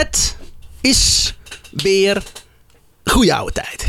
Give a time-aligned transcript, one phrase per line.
[0.00, 0.36] Het
[0.80, 1.34] is
[1.70, 2.22] weer
[3.04, 3.84] goede oude tijd.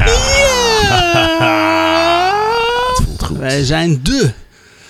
[2.88, 3.38] Het voelt goed.
[3.38, 4.32] Wij zijn de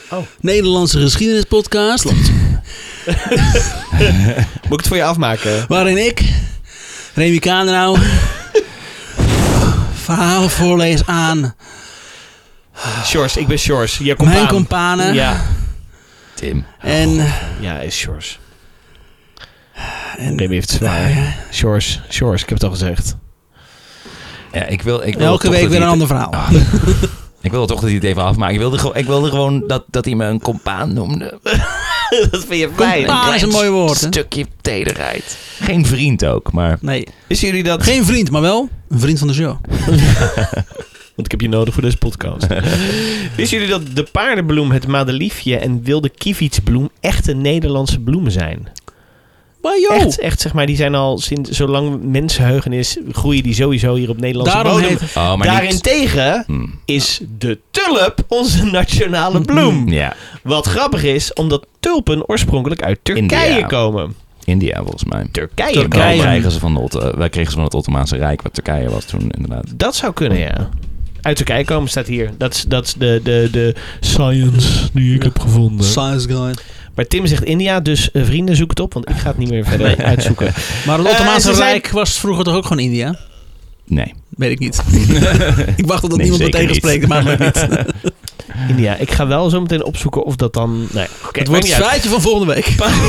[0.09, 0.19] Oh.
[0.39, 2.03] Nederlandse geschiedenispodcast.
[2.11, 2.15] Moet
[4.69, 5.65] ik het voor je afmaken?
[5.67, 6.23] Waarin ik,
[7.13, 7.97] Remy Kadenau,
[9.93, 11.55] verhalen voorlees aan
[13.05, 13.97] Sjors, ik ben Sjors.
[13.97, 15.13] Je mijn companen.
[15.13, 15.45] Ja,
[16.33, 16.65] Tim.
[16.79, 18.39] En, ja, is Sjors.
[20.21, 21.37] En Remy heeft het zwaar.
[21.51, 23.15] Sjors, Sjors, ik heb het al gezegd.
[24.53, 26.31] Ja, ik wil, ik wil elke week weer een ander verhaal.
[26.35, 27.09] het-
[27.43, 28.53] Ik wilde toch dat hij het even afmaakt.
[28.53, 31.39] Ik wilde, gewoon- ik wilde gewoon dat, dat hij me een compaan noemde.
[32.31, 33.05] dat vind je fijn.
[33.05, 34.07] Compaan is een mooi woord, hè?
[34.07, 35.37] stukje tederheid.
[35.61, 36.77] Geen vriend ook, maar...
[36.81, 37.83] Nee, Wisten jullie dat?
[37.83, 39.55] geen vriend, maar wel een vriend van de show.
[41.15, 42.47] Want ik heb je nodig voor deze podcast.
[43.35, 48.67] Wisten jullie dat de paardenbloem, het madeliefje en wilde kievietsbloem echte Nederlandse bloemen zijn?
[49.61, 53.53] Maar joh, Echt, echt, zeg maar, die zijn al sinds zolang mensenheugen is, groeien die
[53.53, 54.89] sowieso hier op Nederlandse daarom bodem.
[54.97, 56.65] heet Oh, maar Daarentegen Hm.
[56.85, 59.89] is de tulp onze nationale bloem.
[59.89, 63.65] Ja, Wat grappig is, omdat tulpen oorspronkelijk uit Turkije India.
[63.67, 64.15] komen.
[64.45, 65.27] India volgens mij.
[65.31, 66.03] Turkije, Turkije.
[66.03, 69.05] Wij krijgen, ze van de, wij kregen ze van het Ottomaanse Rijk, wat Turkije was
[69.05, 69.65] toen inderdaad.
[69.75, 70.69] Dat zou kunnen, ja.
[71.21, 72.31] Uit Turkije komen staat hier.
[72.37, 75.85] Dat is, de, de, de science die ik heb gevonden.
[75.85, 76.53] Science Guy.
[77.01, 79.49] Maar Tim zegt India, dus eh, vrienden, zoek het op, want ik ga het niet
[79.49, 80.53] meer verder uitzoeken.
[80.85, 83.19] Maar het Eh, Ottomaanse zijn- Rijk was vroeger toch ook gewoon India?
[83.85, 84.13] Nee.
[84.29, 84.81] Weet ik niet.
[85.75, 87.09] ik wacht tot Nee, niemand me tegenspreekt, niet.
[87.09, 87.67] maar dat niet.
[88.69, 88.95] India.
[88.95, 90.87] Ik ga wel zo meteen opzoeken of dat dan...
[90.91, 91.83] Nee, het wordt het uit.
[91.85, 92.65] feitje van volgende week.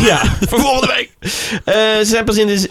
[0.07, 1.11] ja, voor volgende week.
[1.65, 2.69] Eh, ze zijn pas in, de,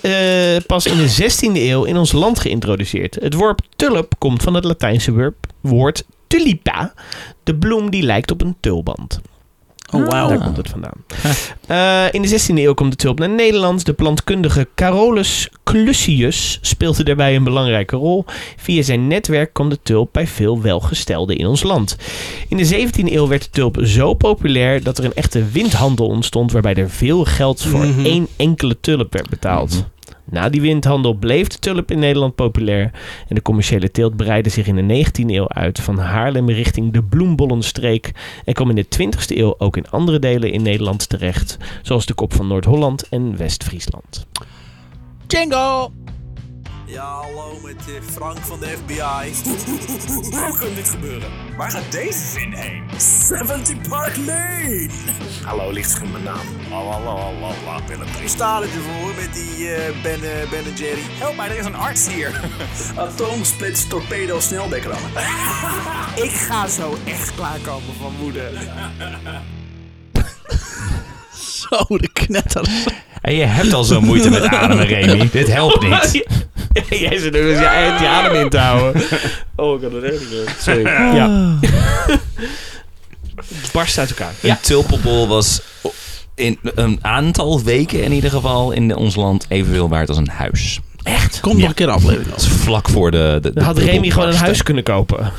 [0.57, 3.17] eh, pas in de 16e eeuw in ons land geïntroduceerd.
[3.21, 6.93] Het woord tulp komt van het Latijnse woord tulipa.
[7.43, 9.19] De bloem die lijkt op een tulband.
[9.91, 10.27] Oh, wauw.
[10.29, 10.93] Daar komt het vandaan.
[11.67, 13.85] Eh, in de 16e eeuw komt de tulp naar Nederland.
[13.85, 18.25] De plantkundige Carolus Clusius speelde daarbij een belangrijke rol.
[18.57, 21.97] Via zijn netwerk kwam de tulp bij veel welgestelden in ons land.
[22.49, 26.51] In de 17e eeuw werd de tulp zo populair dat er een echte windhandel ontstond
[26.51, 28.05] waarbij er veel geld voor Mhm.
[28.05, 29.69] één enkele tulp werd betaald.
[29.69, 29.81] Mhm.
[30.31, 32.91] Na die windhandel bleef de tulp in Nederland populair
[33.27, 37.03] en de commerciële teelt breidde zich in de 19e eeuw uit van Haarlem richting de
[37.03, 38.11] Bloembollenstreek
[38.45, 42.13] en kwam in de 20e eeuw ook in andere delen in Nederland terecht, zoals de
[42.13, 44.25] kop van Noord-Holland en West-Friesland.
[45.27, 45.91] Django!
[46.91, 49.33] Ja, hallo met eh, Frank van de FBI.
[50.39, 51.29] Hoe kan dit gebeuren?
[51.57, 52.83] Waar gaat deze zin heen?
[52.97, 54.89] 70 Park Lane!
[55.43, 56.45] Hallo, ligt mijn naam.
[56.69, 58.07] Lalalala, Willem.
[58.21, 61.01] Ik sta er ervoor met die eh, ben, eh, ben en Jerry.
[61.01, 62.41] Help mij, er is een arts hier.
[62.95, 64.91] Atoomsplits torpedo sneldekker
[66.25, 68.51] Ik ga zo echt klaarkomen van woede.
[71.69, 72.67] Zo, de knetter.
[73.21, 75.29] En je hebt al zo moeite met ademen, Remy.
[75.31, 76.23] Dit helpt niet.
[76.99, 79.01] Jij zit dus je, je adem in te houden.
[79.55, 80.85] Oh, ik had het echt Sorry.
[81.15, 81.57] Ja.
[83.35, 84.33] Het barst uit elkaar.
[84.41, 85.61] Een tulpenbol was
[86.35, 90.79] in een aantal weken in ieder geval in ons land evenveel waard als een huis.
[91.03, 91.39] Echt?
[91.39, 91.59] Komt Ja.
[91.61, 93.37] nog een keer aflevering Dat is vlak voor de...
[93.41, 95.31] de, de Dan had Remy gewoon een huis kunnen kopen.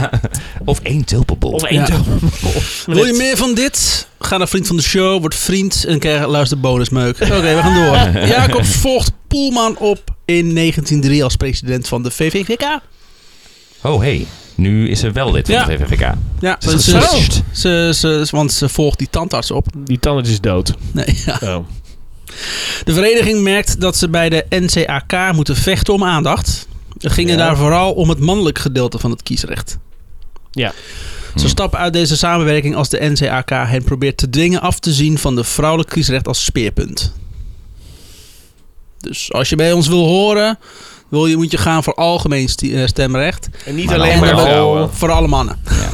[0.64, 1.50] Of één tulpenbol.
[1.52, 1.84] Of één Ja.
[1.86, 2.06] tulp.
[2.86, 4.08] Wil je meer van dit?
[4.20, 7.20] Ga naar Vriend van de Show, word vriend en krijg luister bonusmeuk.
[7.20, 7.74] Oké, we gaan
[8.14, 8.22] door.
[8.28, 12.80] Jacobs volgt Poelman op in 1903 als president van de VVVK.
[13.82, 14.26] Oh, hey.
[14.54, 15.64] Nu is ze wel lid van Ja.
[15.64, 16.12] de VVVK.
[16.40, 17.42] Ja, Ze is ze, geswitcht.
[17.52, 19.66] ze, ze, want ze volgt die tandarts op.
[19.76, 20.74] Die tandarts is dood.
[20.92, 21.38] Nee, ja.
[21.56, 21.66] Oh.
[22.84, 26.66] De vereniging merkt dat ze bij de NCAK moeten vechten om aandacht.
[26.98, 27.36] Het ging Ja.
[27.36, 29.78] daar vooral om het mannelijk gedeelte van het kiesrecht.
[30.50, 30.72] Ja.
[31.36, 31.48] Ze Hm.
[31.48, 35.34] stappen uit deze samenwerking als de NCAK hen probeert te dwingen af te zien van
[35.36, 37.12] de vrouwelijk kiesrecht als speerpunt.
[39.00, 40.58] Dus als je bij ons wil horen,
[41.08, 43.48] wil je, moet je gaan voor algemeen eh, stemrecht.
[43.64, 44.94] En niet Maar alleen maar vrouwen.
[44.94, 45.58] Voor alle mannen.
[45.64, 45.90] Ja.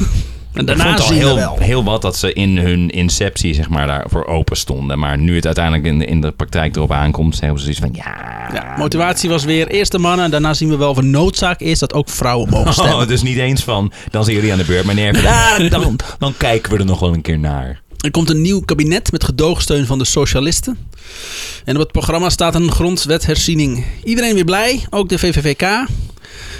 [0.55, 1.57] En Ik daarna vond al heel, wel.
[1.59, 4.99] heel wat dat ze in hun inceptie zeg maar, daarvoor open stonden.
[4.99, 7.89] Maar nu het uiteindelijk in de, in de praktijk erop aankomt, hebben ze zoiets van
[7.93, 8.33] ja...
[8.53, 10.25] Ja, motivatie was weer eerst de mannen.
[10.25, 12.95] En daarna zien we wel of er noodzaak is dat ook vrouwen mogen stemmen.
[12.95, 15.21] Oh, dus niet eens van, dan zijn jullie aan de beurt, meneer.
[15.21, 17.81] Ja, dan, dan kijken we er nog wel een keer naar.
[17.99, 20.77] Er komt een nieuw kabinet met gedoogsteun van de socialisten.
[21.65, 23.85] En op het programma staat een grondwetherziening.
[24.03, 25.85] Iedereen weer blij, ook de VVVK.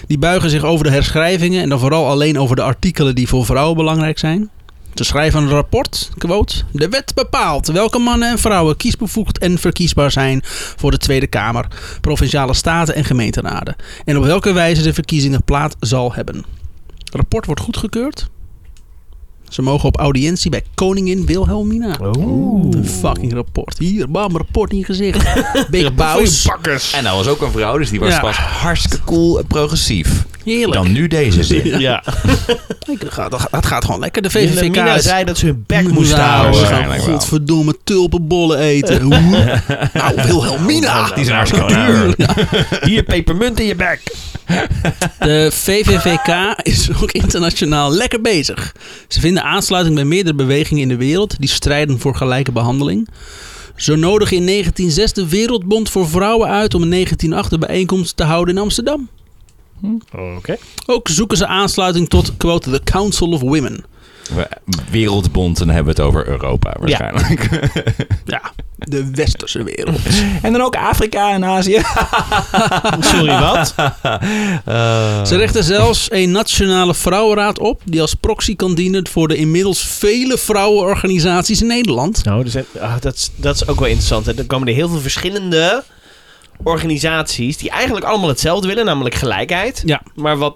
[0.07, 3.45] Die buigen zich over de herschrijvingen en dan vooral alleen over de artikelen die voor
[3.45, 4.49] vrouwen belangrijk zijn.
[4.95, 6.63] Ze schrijven een rapport, quote.
[6.71, 10.41] De wet bepaalt welke mannen en vrouwen kiesbevoegd en verkiesbaar zijn
[10.75, 11.67] voor de Tweede Kamer,
[12.01, 13.75] provinciale staten en gemeenteraden.
[14.05, 16.45] En op welke wijze de verkiezingen plaats zal hebben.
[16.97, 18.29] Het rapport wordt goedgekeurd.
[19.49, 21.97] Ze mogen op audiëntie bij koningin Wilhelmina.
[22.01, 22.75] Oeh.
[22.75, 23.77] Een fucking rapport.
[23.77, 25.23] Hier, bam, rapport in je gezicht.
[25.69, 25.95] Big.
[25.95, 26.93] Bakkers.
[26.93, 28.19] En dat was ook een vrouw, dus die was Ja.
[28.19, 30.25] pas hartstikke cool en progressief.
[30.45, 30.73] Heerlijk.
[30.73, 31.63] Dan nu deze zin.
[31.79, 32.03] Ja.
[32.85, 34.21] Dat gaat, dat gaat gewoon lekker.
[34.21, 36.99] De VVVK zei dat ze hun bek moest Nou, houden.
[36.99, 39.01] godverdomme tulpenbollen eten.
[39.01, 39.59] Hoe?
[39.93, 41.11] nou, Wilhelmina.
[41.15, 42.15] Die zijn hartstikke duur.
[42.89, 44.01] Hier, pepermunt in je bek.
[45.19, 48.75] De VVVK is ook internationaal lekker bezig.
[49.07, 53.07] Ze vinden aansluiting bij meerdere bewegingen in de wereld die strijden voor gelijke behandeling.
[53.75, 58.23] Zo nodigen in 1906 de Wereldbond voor Vrouwen uit om in 1908 de bijeenkomst te
[58.23, 59.09] houden in Amsterdam.
[60.37, 60.57] Oké.
[60.85, 63.85] Ook zoeken ze aansluiting tot, quote, the Council of Women.
[64.89, 67.49] Wereldbond, dan hebben we het over Europa waarschijnlijk.
[68.25, 68.41] Ja,
[68.75, 69.99] de westerse wereld.
[70.41, 71.81] En dan ook Afrika en Azië.
[72.99, 73.73] Sorry, wat?
[75.27, 79.83] Ze richten zelfs een nationale vrouwenraad op die als proxy kan dienen voor de inmiddels
[79.87, 82.23] vele vrouwenorganisaties in Nederland.
[82.23, 84.25] Nou, er zijn, ah, dat, is, dat is ook wel interessant.
[84.25, 84.33] Hè.
[84.37, 85.83] Er komen er heel veel verschillende
[86.63, 89.81] organisaties die eigenlijk allemaal hetzelfde willen, namelijk gelijkheid.
[89.85, 90.01] Ja.
[90.15, 90.55] Maar wat,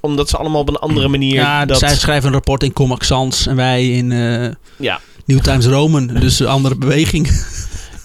[0.00, 1.34] omdat ze allemaal op een andere manier.
[1.34, 5.40] Ja, dat, zij schrijven een rapport in Comac Sans en wij in eh ja, New
[5.40, 6.06] Times Roman.
[6.06, 7.28] Dus een andere beweging.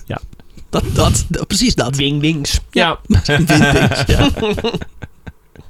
[0.07, 0.21] Ja.
[0.69, 1.95] Dat, dat, dat- precies dat.
[1.95, 2.59] wingdings.
[2.71, 2.99] Ja.
[3.07, 4.29] Vintage, ja.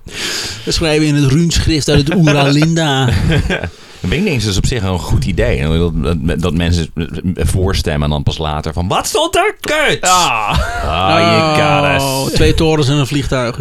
[0.65, 3.09] We schrijven in het ruunschrift uit het Oeralinda.
[4.07, 5.77] Wingdings is op zich een goed idee.
[5.77, 6.91] Dat, dat, dat mensen
[7.35, 8.87] voorstemmen en dan pas later van...
[8.87, 9.55] Wat stond er?
[9.59, 10.01] Kut!
[10.01, 10.59] Ah.
[10.83, 13.57] Oh, je Oh, twee torens en een vliegtuig.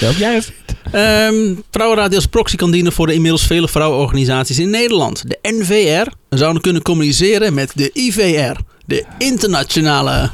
[0.00, 0.52] Welk jij of?
[0.92, 5.28] Ehm Vrouwenraad als proxy kan dienen voor de inmiddels vele vrouwenorganisaties in Nederland.
[5.28, 8.60] De NVR zouden kunnen communiceren met de IVR.
[8.86, 10.30] De Internationale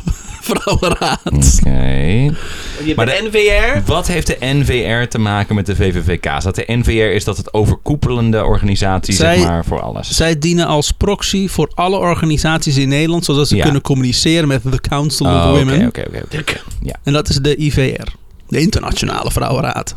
[0.49, 1.21] Vrouwenraad.
[1.25, 1.71] Oké.
[1.71, 2.33] Je
[2.85, 3.91] hebt Maar de NVR.
[3.91, 6.43] Wat heeft de NVR te maken met de VVVK?
[6.43, 10.11] Dat de NVR is dat het overkoepelende organisatie Zij- zeg maar voor alles.
[10.11, 13.63] Zij dienen als proxy voor alle organisaties in Nederland, zodat ze Ja.
[13.65, 15.87] kunnen communiceren met de Council of Oh, Women.
[15.87, 16.61] Oké, oké, oké.
[17.03, 18.07] En dat is de IVR,
[18.49, 19.95] de Internationale Vrouwenraad.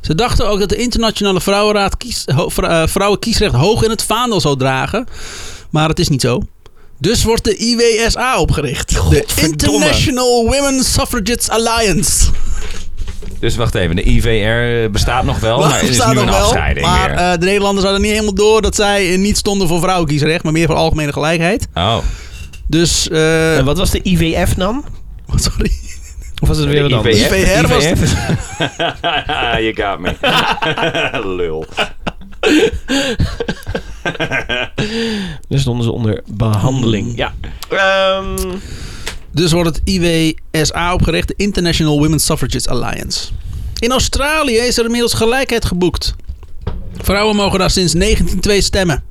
[0.00, 4.56] Ze dachten ook dat de Internationale Vrouwenraad kies, eh, vrouwenkiesrecht hoog in het vaandel zou
[4.58, 5.06] dragen.
[5.70, 6.42] Maar het is niet zo.
[7.02, 8.88] Dus wordt de IWSA opgericht.
[9.10, 9.24] De.
[9.36, 12.30] International Women Suffragettes Alliance.
[13.40, 16.86] Dus wacht even, de IVR bestaat nog wel, maar het is nu een wel, afscheiding
[16.86, 17.18] Maar weer.
[17.18, 20.66] eh, de Nederlanders hadden niet helemaal door dat zij niet stonden voor vrouwenkiesrecht, maar meer
[20.66, 21.66] voor algemene gelijkheid.
[21.74, 21.96] oh,
[22.66, 24.84] Dus, eh, En wat was de IVF dan?
[25.34, 25.70] sorry.
[26.42, 27.16] Of was het weer wat anders?
[27.16, 27.98] IVF, IVR was het.
[29.64, 30.14] you got me.
[31.36, 31.66] Lul.
[35.48, 37.16] Dus stonden ze onder behandeling.
[37.16, 37.34] Ja.
[37.68, 38.56] Ehm,
[39.30, 43.28] Dus wordt het IWSA opgericht, de International Women's Suffragettes Alliance.
[43.78, 46.14] In Australië is er inmiddels gelijkheid geboekt.
[46.96, 49.04] Vrouwen mogen daar sinds 1902 stemmen.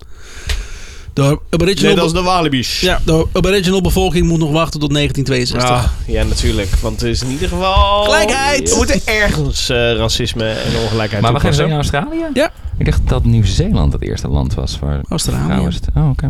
[1.13, 2.81] De aboriginal, net als de Walibi's.
[2.81, 5.86] ja, de aboriginal bevolking moet nog wachten tot 1962.
[5.86, 6.69] Ah, ja, natuurlijk.
[6.81, 8.04] Want er is in ieder geval...
[8.04, 8.69] Gelijkheid!
[8.69, 11.54] We moeten ergens eh, racisme en ongelijkheid Maar even, toepassen.
[11.54, 12.25] zijn in Australië?
[12.34, 12.52] Ja.
[12.78, 15.68] Ik dacht dat Nieuw-Zeeland het eerste land was waar Australië.
[15.96, 16.30] Oh, oké.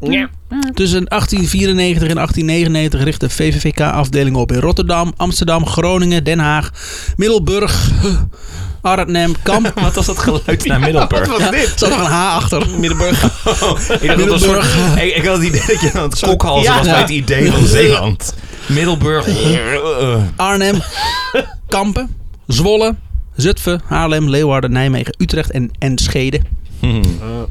[0.00, 0.28] Ja.
[0.74, 6.70] Tussen 1894 en 1899 richtte VVVK afdelingen op in Rotterdam, Amsterdam, Groningen, Den Haag,
[7.16, 7.90] Middelburg,
[8.80, 9.72] Arnhem, Kamp.
[9.80, 11.28] Wat was dat geluid naar Middelburg?
[11.30, 11.64] Wat was dit?
[11.72, 12.66] Er zat nog een H achter.
[12.78, 13.22] Middelburg.
[14.00, 14.40] ik, Middelburg.
[14.40, 14.64] soort-
[15.02, 16.78] ik, ik had het idee dat je aan het kokhalzen Ja.
[16.78, 18.34] was bij het idee van Zeeland.
[18.66, 19.26] Middelburg.
[20.36, 20.78] Arnhem,
[21.68, 22.94] Kampen, Zwolle,
[23.36, 26.40] Zutphen, Haarlem, Leeuwarden, Nijmegen, Utrecht en Enschede.
[26.80, 26.90] Eh,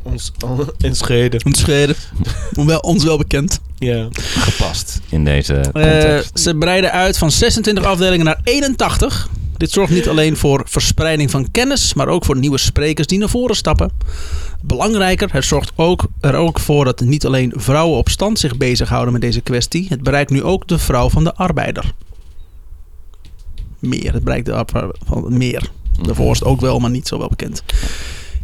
[0.04, 0.32] ons,
[0.78, 1.40] in Schede.
[1.44, 1.96] Enschede.
[2.52, 3.60] Wel, ons wel bekend.
[3.78, 4.08] Ja.
[4.38, 6.40] Gepast in deze Eh, context.
[6.40, 9.30] ze breiden uit van 26 afdelingen naar 81.
[9.60, 13.30] Dit zorgt niet alleen voor verspreiding van kennis, maar ook voor nieuwe sprekers die naar
[13.30, 13.92] voren stappen.
[14.62, 19.14] Belangrijker, het zorgt ook, er ook voor dat niet alleen vrouwen op stand zich bezighouden
[19.14, 19.86] met deze kwestie.
[19.90, 21.94] Het bereikt nu ook de vrouw van de arbeider.
[23.80, 25.70] Meer, het bereikt de arbeider van meer.
[26.02, 27.64] Daarvoor is het ook wel, maar niet zo wel bekend.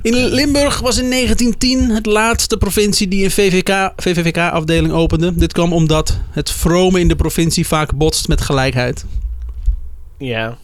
[0.02, 5.36] In Limburg was in 1910 het laatste provincie die een VVK, VVVK-afdeling opende.
[5.36, 9.06] Dit kwam omdat het vromen in de provincie vaak botst met gelijkheid.
[10.18, 10.58] Ja.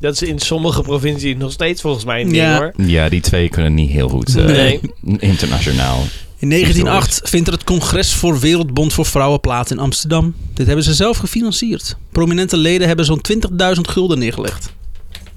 [0.00, 2.56] Dat is in sommige provincies nog steeds volgens mij een ding Ja.
[2.58, 2.72] hoor.
[2.76, 4.80] Ja, die twee kunnen niet heel goed eh, Nee.
[5.18, 6.02] internationaal.
[6.38, 10.34] In 1908 vindt er het Congres voor Wereldbond voor Vrouwen plaats in Amsterdam.
[10.54, 11.96] Dit hebben ze zelf gefinancierd.
[12.12, 14.72] Prominente leden hebben zo'n 20.000 gulden neergelegd.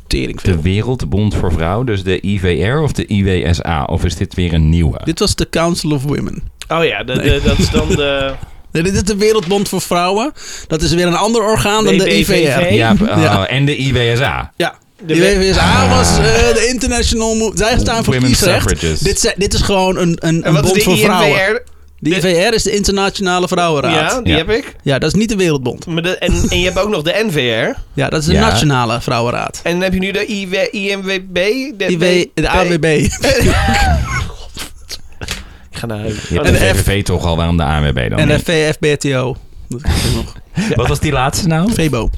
[0.07, 0.55] Tering veel.
[0.55, 3.83] De Wereldbond voor Vrouwen, dus de IVR of de IWSA?
[3.83, 5.01] Of is dit weer een nieuwe?
[5.03, 6.43] Dit was de Council of Women.
[6.67, 7.29] Oh ja, de, Nee.
[7.29, 8.33] de, dat is dan de...
[8.73, 10.31] Nee, dit is de Wereldbond voor Vrouwen.
[10.67, 12.17] Dat is weer een ander orgaan dan de.
[12.19, 12.73] IVR.
[12.73, 13.47] Ja, oh, Ja.
[13.47, 14.51] en de IWSA.
[14.57, 14.75] Ja.
[15.05, 15.97] De WVSA Ah.
[15.97, 17.51] was eh, de International...
[17.55, 18.69] Zij staan voor Women's kiesrecht.
[18.69, 18.99] Suffrages.
[18.99, 21.61] Dit, dit is gewoon een, een, En een bond de voor vrouwen.
[21.99, 23.93] De IVR is de Internationale Vrouwenraad.
[23.93, 24.37] Ja, Ja, die Ja.
[24.37, 24.75] heb ik.
[24.83, 25.85] dat is niet de Wereldbond.
[25.85, 27.79] Maar de, en, en je hebt ook nog de NVR.
[27.93, 28.39] Ja, dat is de Ja.
[28.39, 29.59] Nationale Vrouwenraad.
[29.63, 31.33] En dan heb je nu de IW, IMWB.
[31.77, 32.85] De, IW, de AWB.
[35.83, 36.27] Ik ga naar huis.
[36.29, 38.43] Je hebt En de F- VVV toch al, waarom de ANWB dan en de niet?
[39.67, 39.81] Nog.
[40.75, 41.73] Wat was die laatste nou?
[41.73, 42.09] VEBO.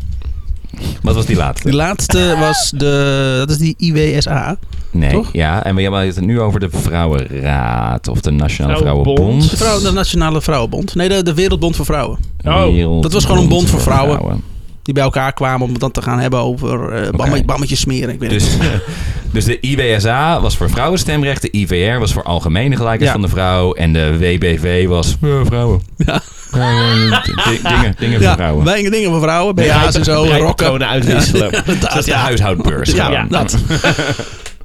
[1.01, 1.69] Wat was die laatste?
[1.69, 3.36] De laatste was de...
[3.38, 4.57] Dat is die IWSA.
[4.91, 5.29] Nee, Toch?
[5.31, 5.63] ja.
[5.63, 9.17] En we hebben het nu over de Vrouwenraad of de Nationale Vrouwenbond.
[9.17, 9.50] Vrouwenbond.
[9.50, 10.95] De, vrouw, de Nationale Vrouwenbond.
[10.95, 12.17] Nee, de, de Wereldbond voor Vrouwen.
[12.45, 14.43] Oh, Wereldbond dat was gewoon een bond voor vrouwen.
[14.81, 18.13] Die bij elkaar kwamen om het dan te gaan hebben over eh bammetjes smeren.
[18.13, 18.69] Ik weet Dus, het niet.
[19.36, 23.12] dus de IWSA was voor vrouwenstemrecht, de IVR was voor algemene gelijkheid Ja.
[23.12, 25.82] van de vrouw en de WBV was vrouwen.
[25.98, 26.22] Ja.
[26.51, 28.65] Eh, di- dingen dingen voor Ja, vrouwen.
[28.65, 29.56] weinig dingen voor vrouwen.
[29.56, 30.88] BH's en zo, rokken.
[30.88, 31.51] Uitwisselen.
[31.80, 32.92] Dat is de huishoudbeurs.
[32.92, 33.58] Ja, dat.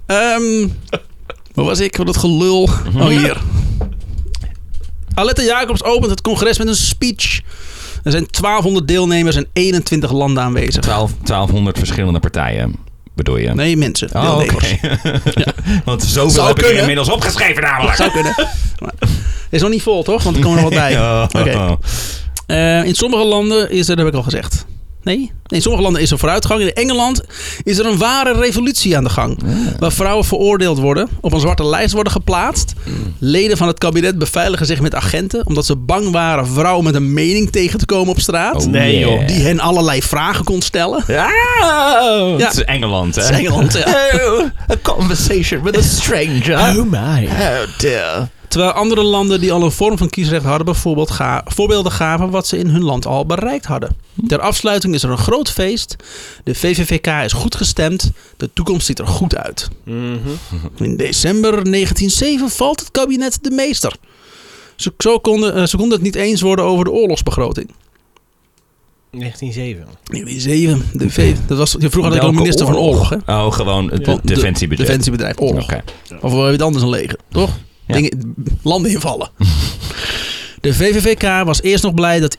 [1.55, 1.97] Waar was ik?
[1.97, 2.63] Wat dat gelul.
[2.97, 3.37] Oh, hier.
[5.15, 7.41] Alette Jacobs opent het congres met een speech.
[8.03, 10.83] Er zijn 1200 deelnemers en 21 landen aanwezig.
[10.83, 12.75] 12, 1200 verschillende partijen,
[13.15, 13.55] bedoel je?
[13.55, 14.11] Nee, mensen.
[14.15, 14.49] Oh, oké.
[14.81, 15.53] deelnemers.
[15.85, 16.81] Want zoveel Zou heb ik kunnen.
[16.81, 17.97] inmiddels opgeschreven namelijk.
[17.97, 18.35] Zou kunnen.
[18.79, 18.93] Maar,
[19.51, 20.23] is nog niet vol, toch?
[20.23, 20.79] Want er komen nog wat
[21.33, 21.79] bij.
[22.47, 24.67] Eh, in sommige landen is er, dat heb ik al gezegd.
[25.03, 25.33] Nee?
[25.47, 26.61] In sommige landen is er vooruitgang.
[26.61, 27.21] In Engeland
[27.63, 29.39] is er een ware revolutie aan de gang.
[29.79, 32.73] Waar vrouwen veroordeeld worden, op een zwarte lijst worden geplaatst.
[33.19, 35.47] Leden van het kabinet beveiligen zich met agenten.
[35.47, 38.57] Omdat ze bang waren vrouwen met een mening tegen te komen op straat.
[38.67, 39.27] Oh, Nee, joh.
[39.27, 41.05] Die hen allerlei vragen kon stellen.
[41.07, 41.29] Ja,
[41.61, 42.37] Ja.
[42.47, 43.23] het is Engeland, hè?
[43.23, 44.09] Dat is Engeland, ja.
[44.15, 44.41] Oh,
[44.71, 46.59] a conversation with a stranger.
[46.79, 47.27] Oh my.
[47.27, 48.29] Oh dear.
[48.51, 52.47] Terwijl andere landen die al een vorm van kiesrecht hadden, bijvoorbeeld ga, voorbeelden gaven wat
[52.47, 53.97] ze in hun land al bereikt hadden.
[54.27, 55.97] Ter afsluiting is er een groot feest.
[56.45, 58.11] De VVVK is goed gestemd.
[58.37, 59.69] De toekomst ziet er goed uit.
[60.77, 63.93] In december 1907 valt het kabinet de meester.
[64.77, 67.71] Ze, zo konden, eh, ze konden het niet eens worden over de oorlogsbegroting.
[69.11, 69.87] 1907.
[70.05, 73.09] 1907, de v, dat was, vroeger had ik al Welke minister van oorlog.
[73.09, 73.17] Hè?
[73.27, 74.87] Oh, gewoon het Van de- defensiebudget.
[74.87, 75.65] Defensiebedrijf, oorlog.
[75.65, 75.83] Oké.
[76.21, 77.59] Of je het anders een leger, toch?
[77.93, 79.31] Dingen, landen invallen.
[80.61, 82.37] de VVVK was eerst nog blij dat,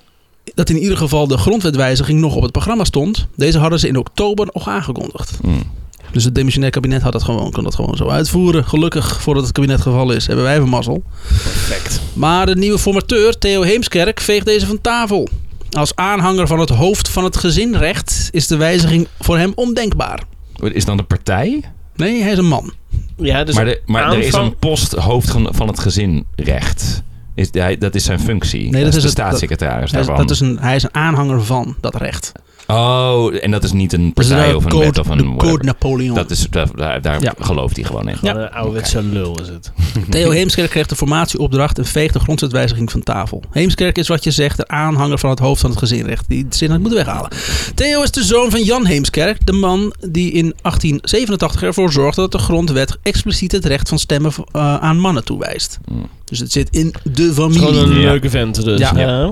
[0.53, 3.27] dat in ieder geval de grondwetwijziging nog op het programma stond.
[3.36, 5.38] Deze hadden ze in oktober nog aangekondigd.
[5.41, 5.63] Mm.
[6.12, 8.65] Dus het demissionair kabinet had dat gewoon, kon dat gewoon zo uitvoeren.
[8.65, 11.03] Gelukkig, voordat het kabinet gevallen is, hebben wij van mazzel.
[11.27, 12.01] Perfect.
[12.13, 15.27] Maar de nieuwe formateur, Theo Heemskerk, veegt deze van tafel.
[15.72, 20.24] Als aanhanger van het hoofd van het gezinrecht is de wijziging voor hem ondenkbaar.
[20.62, 21.63] Is dan de partij?
[21.96, 22.74] Nee, hij is een man.
[23.22, 27.04] Ja, dus maar de, maar er is een post hoofd van- van het gezinrecht.
[27.36, 28.70] Is, hij, dat is zijn functie.
[28.70, 30.16] Nee, dat is is de het- staatssecretaris daarvan.
[30.18, 32.32] dat is een, hij is een aanhanger van dat recht.
[32.72, 35.18] Oh, en dat is niet een Dus partij de of een code, wet of een
[35.18, 36.16] de code Napoleon.
[36.16, 37.34] Dat is, daar, daar, Ja.
[37.40, 38.18] gelooft hij gewoon in.
[38.18, 39.72] Gewoon een ouderwetse lul is het.
[40.10, 43.44] Theo Heemskerk kreeg de formatieopdracht en veegt de grondwetwijziging van tafel.
[43.51, 46.25] Heemskerk is wat je zegt, de aanhanger van het hoofd van het gezinrecht.
[46.28, 47.32] Die zin had ik moeten weghalen.
[47.75, 52.32] Theo is de zoon van Jan Heemskerk, de man die in 1887 ervoor zorgde dat
[52.32, 55.80] de grondwet expliciet het recht van stemmen eh, aan mannen toewijst.
[55.92, 56.08] Mm.
[56.25, 57.80] Dus het zit in de Gewoon familie.
[57.82, 58.10] een Ja.
[58.10, 58.80] leuke vent dus.
[58.80, 58.92] Ja.
[58.96, 59.32] Ja.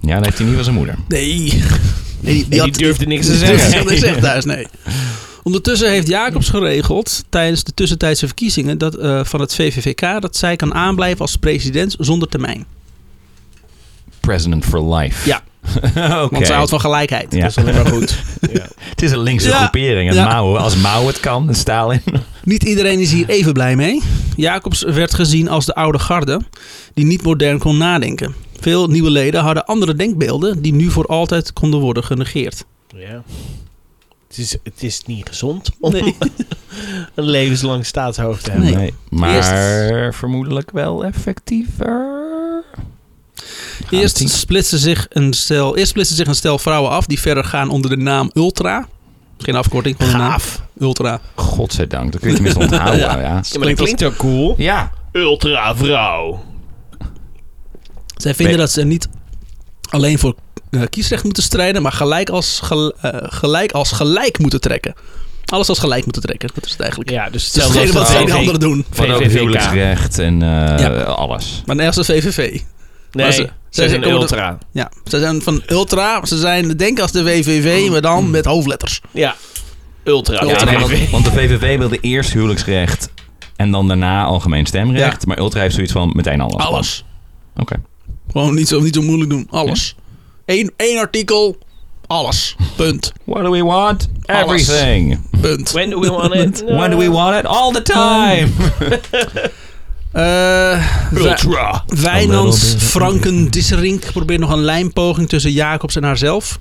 [0.00, 0.94] Ja, dan heeft hij niet van zijn moeder.
[1.08, 1.52] Nee.
[2.20, 3.56] Nee, die, die had- durfde niks te die zeggen.
[3.58, 4.66] durfde niks te zeggen thuis, nee.
[5.42, 10.56] Ondertussen heeft Jacobs geregeld tijdens de tussentijdse verkiezingen dat, eh, van het VVVK dat zij
[10.56, 12.64] kan aanblijven als president zonder termijn.
[14.20, 15.28] President for life.
[15.28, 15.42] Ja.
[16.24, 16.28] Oké.
[16.30, 17.32] Want zij houdt van gelijkheid.
[17.34, 17.40] Ja.
[17.40, 18.18] Dat is alleen maar goed.
[18.52, 18.66] Ja.
[18.78, 19.56] Het is een linkse Ja.
[19.58, 20.08] groepering.
[20.10, 20.24] En Ja.
[20.24, 22.02] Mao, als Mao het kan, Stalin.
[22.48, 24.02] Niet iedereen is hier even blij mee.
[24.36, 26.40] Jacobs werd gezien als de oude garde
[26.94, 28.34] die niet modern kon nadenken.
[28.60, 32.64] Veel nieuwe leden hadden andere denkbeelden die nu voor altijd konden worden genegeerd.
[32.96, 33.22] Ja.
[34.28, 35.94] Het is, het is niet gezond om
[37.14, 38.74] een levenslang staatshoofd te hebben.
[38.74, 38.94] Nee.
[39.08, 42.16] Maar vermoedelijk wel effectiever.
[43.84, 47.44] Gaan Eerst splitsen, zich een stel, eerst splitsen zich een stel vrouwen af die verder
[47.44, 48.88] gaan onder de naam Ultra.
[49.38, 50.30] Geen afkorting van de naam.
[50.30, 50.66] Gaaf.
[50.80, 51.20] Ultra.
[51.34, 52.98] Godzijdank, dat kun je tenminste onthouden.
[52.98, 53.12] ja.
[53.16, 53.20] Ja.
[53.20, 53.40] Ja.
[53.50, 54.54] Ja, maar dat klinkt ook cool.
[54.58, 54.90] ja.
[55.12, 56.42] Ultra vrouw.
[58.16, 58.64] Zij vinden Nee.
[58.64, 59.08] dat ze niet
[59.90, 60.34] alleen voor
[60.70, 64.94] eh, kiesrecht moeten strijden, maar gelijk als, gel- eh, gelijk als gelijk moeten trekken.
[65.44, 66.50] Alles als gelijk moeten trekken.
[66.54, 67.10] Dat is het eigenlijk.
[67.10, 68.84] Ja, dus hetzelfde als wat de anderen doen.
[68.90, 71.02] Van ook huwelijksrecht en eh, Ja.
[71.02, 71.62] alles.
[71.66, 72.60] Maar net als de VVV.
[73.12, 74.58] Nee, ze, ze- ze ze zijn ultra.
[74.72, 76.24] Ja, ze zijn van Ultra.
[76.24, 79.00] Ze zijn, denk als de VVV, maar dan met hoofdletters.
[79.10, 79.34] Ja.
[80.08, 80.44] Ultra.
[80.44, 83.10] Nee, want, want de VVV wilde eerst huwelijksrecht
[83.56, 85.26] en dan daarna algemeen stemrecht.
[85.26, 86.56] Maar Ultra heeft zoiets van meteen alles.
[86.66, 87.04] Alles.
[87.56, 87.80] Oké.
[88.30, 89.46] Gewoon niet zo, niet zo moeilijk doen.
[89.50, 89.96] Alles.
[90.46, 91.56] Eén, één artikel.
[92.06, 92.56] Alles.
[92.76, 93.12] Punt.
[93.24, 94.08] What do we want?
[94.24, 94.68] Alles.
[94.68, 95.20] Everything.
[95.40, 95.70] Punt.
[95.70, 96.62] When do we want it?
[96.78, 97.46] When do we want it?
[97.46, 98.48] All the time.
[100.12, 101.84] Eh, Ultra.
[101.86, 106.58] Wijnands Franken Disserink probeert nog een lijmpoging tussen Jacobs en haarzelf.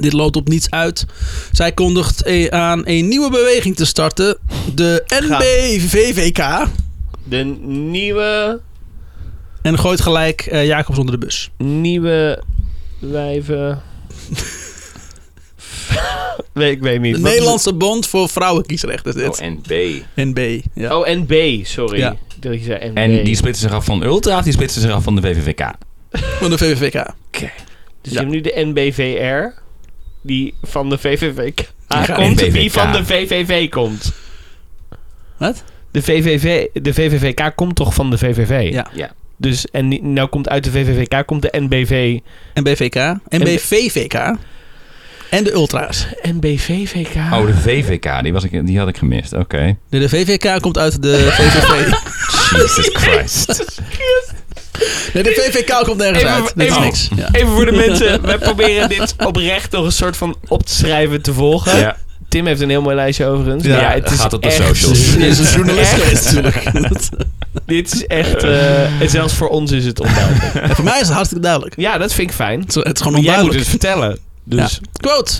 [0.00, 1.04] Dit loopt op niets uit.
[1.52, 4.38] Zij kondigt e- aan een nieuwe beweging te starten.
[4.74, 6.66] De NBVVK.
[7.24, 8.60] De nieuwe,
[9.62, 11.50] En gooit gelijk eh, Jacobs onder de bus.
[11.58, 12.42] nieuwe
[12.98, 13.82] wijven...
[16.54, 17.14] nee, ik weet niet.
[17.14, 19.28] De Wat Nederlandse Bond voor Vrouwenkiesrecht is dit.
[19.40, 19.68] Oh, en B.
[20.14, 20.60] NB.
[20.74, 20.96] Ja.
[20.98, 21.98] Oh, NB, sorry.
[21.98, 22.16] Ja.
[22.40, 22.96] Dat je zei NB.
[22.96, 25.70] En die splitsen zich af van Ultra of die splitsen zich af van de VVVK?
[26.12, 26.92] Van de VVVK.
[27.30, 27.42] Dus
[28.02, 28.18] je Ja.
[28.18, 29.59] hebt nu de NBVR,
[30.20, 31.52] die van de VVV
[32.14, 34.12] komt, die van de VVV komt.
[35.36, 35.64] Wat?
[35.90, 38.72] De, VVV, de VVVK komt toch van de VVV?
[38.72, 38.86] Ja.
[38.94, 39.10] Ja.
[39.36, 42.18] Dus, en nou komt uit de VVVK, komt de NBV...
[42.54, 43.16] NBVK.
[43.28, 44.36] NBVVK.
[45.30, 46.06] En de Ultra's.
[46.22, 47.14] NBVVK?
[47.32, 49.32] Oh, de VVK, die, was ik, die had ik gemist.
[49.32, 49.76] Oké.
[49.88, 51.92] De, de VVK komt uit de VVV.
[52.56, 53.80] Jesus Christ.
[55.12, 56.44] Nee, de VVK komt nergens Even- uit.
[56.44, 57.08] Dat is even- niks.
[57.16, 57.28] Ja.
[57.32, 61.22] Even voor de mensen, wij proberen dit oprecht nog een soort van op te schrijven,
[61.22, 61.78] te volgen.
[61.78, 61.96] Ja.
[62.28, 63.64] Tim heeft een heel mooi lijstje overigens.
[63.64, 65.12] Ja, maar ja, het is gaat op de echt, socials.
[65.14, 66.02] Dit is een journalist Echt?
[66.02, 66.62] geweest natuurlijk.
[67.66, 70.54] Dit is echt, eh, en zelfs voor ons is het onduidelijk.
[70.54, 71.74] En voor mij is het hartstikke duidelijk.
[71.76, 72.60] Ja, dat vind ik fijn.
[72.60, 73.58] Het is, het is gewoon Maar jij moet onduidelijk.
[73.58, 74.18] het vertellen.
[74.44, 74.88] Dus Ja.
[74.92, 75.32] Quote.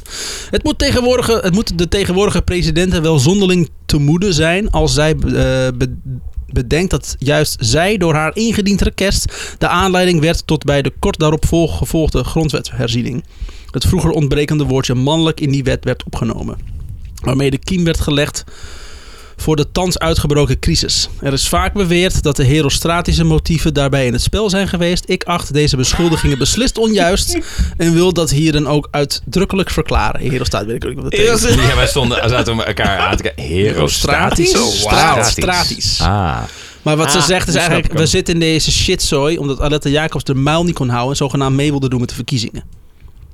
[0.50, 5.10] Het moet, tegenwoordige, het moet de tegenwoordige presidenten wel zonderling te moede zijn als zij
[5.10, 5.22] eh,
[5.75, 5.96] be-
[6.52, 11.19] bedenkt dat juist zij door haar ingediend request de aanleiding werd tot bij de kort
[11.19, 13.25] daarop volg- gevolgde grondwetherziening.
[13.71, 16.59] Het vroeger ontbrekende woordje mannelijk in die wet werd opgenomen.
[17.23, 18.45] Waarmee de kiem werd gelegd
[19.40, 21.09] voor de thans uitgebroken crisis.
[21.20, 25.04] Er is vaak beweerd dat de herostratische motieven daarbij in het spel zijn geweest.
[25.06, 27.38] Ik acht deze beschuldigingen beslist onjuist
[27.76, 30.30] en wil dat hierin ook uitdrukkelijk verklaren.
[30.30, 31.68] Herostraat weet ik ook niet wat dat betekent.
[31.68, 33.44] Ja, wij stonden, zaten we elkaar aan te kijken.
[33.44, 34.56] Herostratisch?
[35.23, 36.00] Stratisch.
[36.00, 36.38] Ah.
[36.82, 40.25] Maar wat ze Ah, zegt is eigenlijk, we zitten in deze shitzooi omdat Alette Jacobs
[40.25, 42.79] de muil niet kon houden en zogenaamd mee wilde doen met de verkiezingen.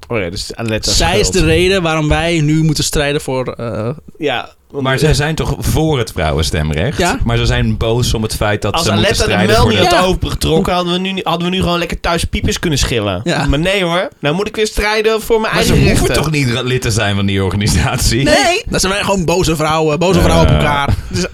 [0.08, 3.46] Oh ja, dus Aletta Zij is de reden waarom wij nu moeten strijden voor...
[3.52, 3.88] eh,
[4.18, 6.98] Ja, want- Maar zij zijn toch voor het vrouwenstemrecht?
[6.98, 7.18] Ja.
[7.24, 9.62] Maar ze zijn boos om het feit dat Als ze moeten Aletta de strijden mel
[9.62, 9.96] voor niet de...
[9.96, 10.10] had Ja.
[10.10, 13.20] opengetrokken, hadden we, nu, hadden we nu gewoon lekker thuis piepers kunnen schillen.
[13.24, 13.46] Ja.
[13.46, 16.22] Maar nee hoor, nou moet ik weer strijden voor mijn Maar ze eigen hoeven rechten.
[16.24, 18.22] toch niet lid te zijn van die organisatie?
[18.24, 20.94] nee, dat zijn wij gewoon boze vrouwen, boze vrouwen op elkaar.
[21.08, 21.26] Dus,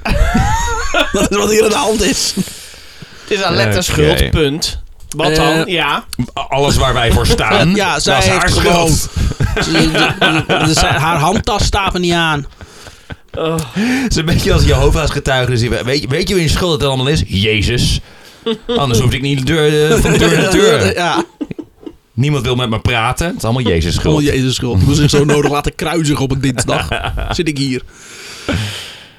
[1.12, 2.34] dat is wat hier aan de hand is.
[3.22, 3.82] Het is Aletta Oké.
[3.82, 4.81] schuld, punt.
[5.16, 5.66] Wat Eh, dan?
[5.66, 6.04] Ja.
[6.32, 7.74] Alles waar wij voor staan.
[7.82, 8.88] Ja, zij dat is haar gewoon...
[8.88, 9.08] Ze-
[9.62, 12.46] de- de- de- zijn- haar handtas staat er niet aan.
[13.38, 13.54] Oh.
[13.78, 15.50] Het is een beetje als Jehovah's getuigen.
[15.58, 17.22] Dus weet, je, weet je wie je schuld het allemaal is?
[17.26, 18.00] Jezus.
[18.76, 20.94] Anders hoef ik niet de deur, eh, van deur naar deur.
[20.96, 21.24] Ja,
[22.14, 23.26] Niemand wil met me praten.
[23.26, 24.14] Het is allemaal Jezus schuld.
[24.14, 24.80] allemaal Jezus schuld.
[24.80, 26.88] Ik moet zich zo nodig laten kruisigen op een dinsdag.
[27.30, 27.82] Zit ik hier.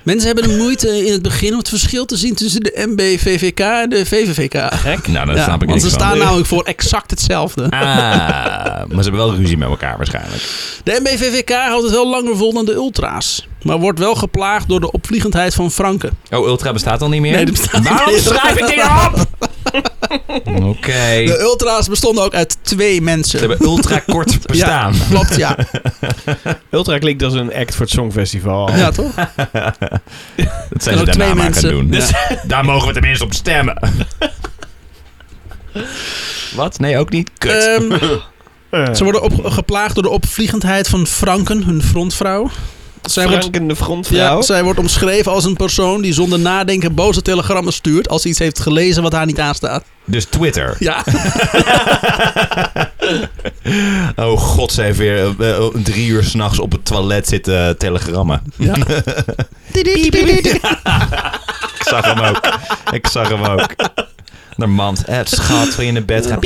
[0.03, 3.59] Mensen hebben de moeite in het begin om het verschil te zien tussen de MBVVK
[3.59, 4.73] en de VVVK.
[4.73, 5.07] Gek.
[5.07, 5.99] Nou, Ja, snap ik want ze van.
[5.99, 7.63] staan namelijk voor exact hetzelfde.
[7.63, 10.41] Ah, maar ze hebben wel ruzie met elkaar waarschijnlijk.
[10.83, 13.47] De MBVVK houdt het wel langer vol dan de ultra's.
[13.61, 16.17] Maar wordt wel geplaagd door de opvliegendheid van Franken.
[16.31, 17.31] Oh, Ultra bestaat al niet meer?
[17.35, 18.19] Nee, die bestaat niet Waarom meer.
[18.21, 19.27] schrijf ik dingen op?
[20.63, 21.23] Oké.
[21.25, 23.39] De ultra's bestonden ook uit twee mensen.
[23.39, 24.93] Ze hebben ultra kort bestaan.
[24.93, 25.57] Ja, klopt, ja.
[26.71, 28.75] Ultra klinkt als een act voor het Songfestival.
[28.75, 29.15] Ja, toch?
[29.15, 31.69] Dat zijn ze daarna twee maar mensen.
[31.69, 31.91] gaan doen.
[31.91, 32.39] Ja.
[32.47, 33.77] Daar mogen we tenminste op stemmen.
[36.55, 36.79] Wat?
[36.79, 37.29] Nee, ook niet?
[37.37, 37.51] Kut.
[37.79, 37.91] Ehm,
[38.69, 42.49] Eh, ze worden op, geplaagd door de opvliegendheid van Franken, hun frontvrouw.
[43.03, 44.35] Zij wordt, de frontvrouw.
[44.35, 48.27] ja, zij wordt omschreven als een persoon die zonder nadenken boze telegrammen stuurt als ze
[48.27, 49.83] iets heeft gelezen wat haar niet aanstaat.
[50.05, 50.75] Dus Twitter.
[50.79, 51.03] Ja,
[54.15, 58.41] Oh god, ze heeft weer eh, eh, drie uur s'nachts op het toilet zitten telegrammen.
[58.57, 58.75] ja.
[61.79, 62.57] Ik zag hem ook.
[62.91, 63.75] Ik zag hem ook.
[64.55, 65.05] Naar mand.
[65.05, 66.39] Eh, schat, wil je in bed gaan?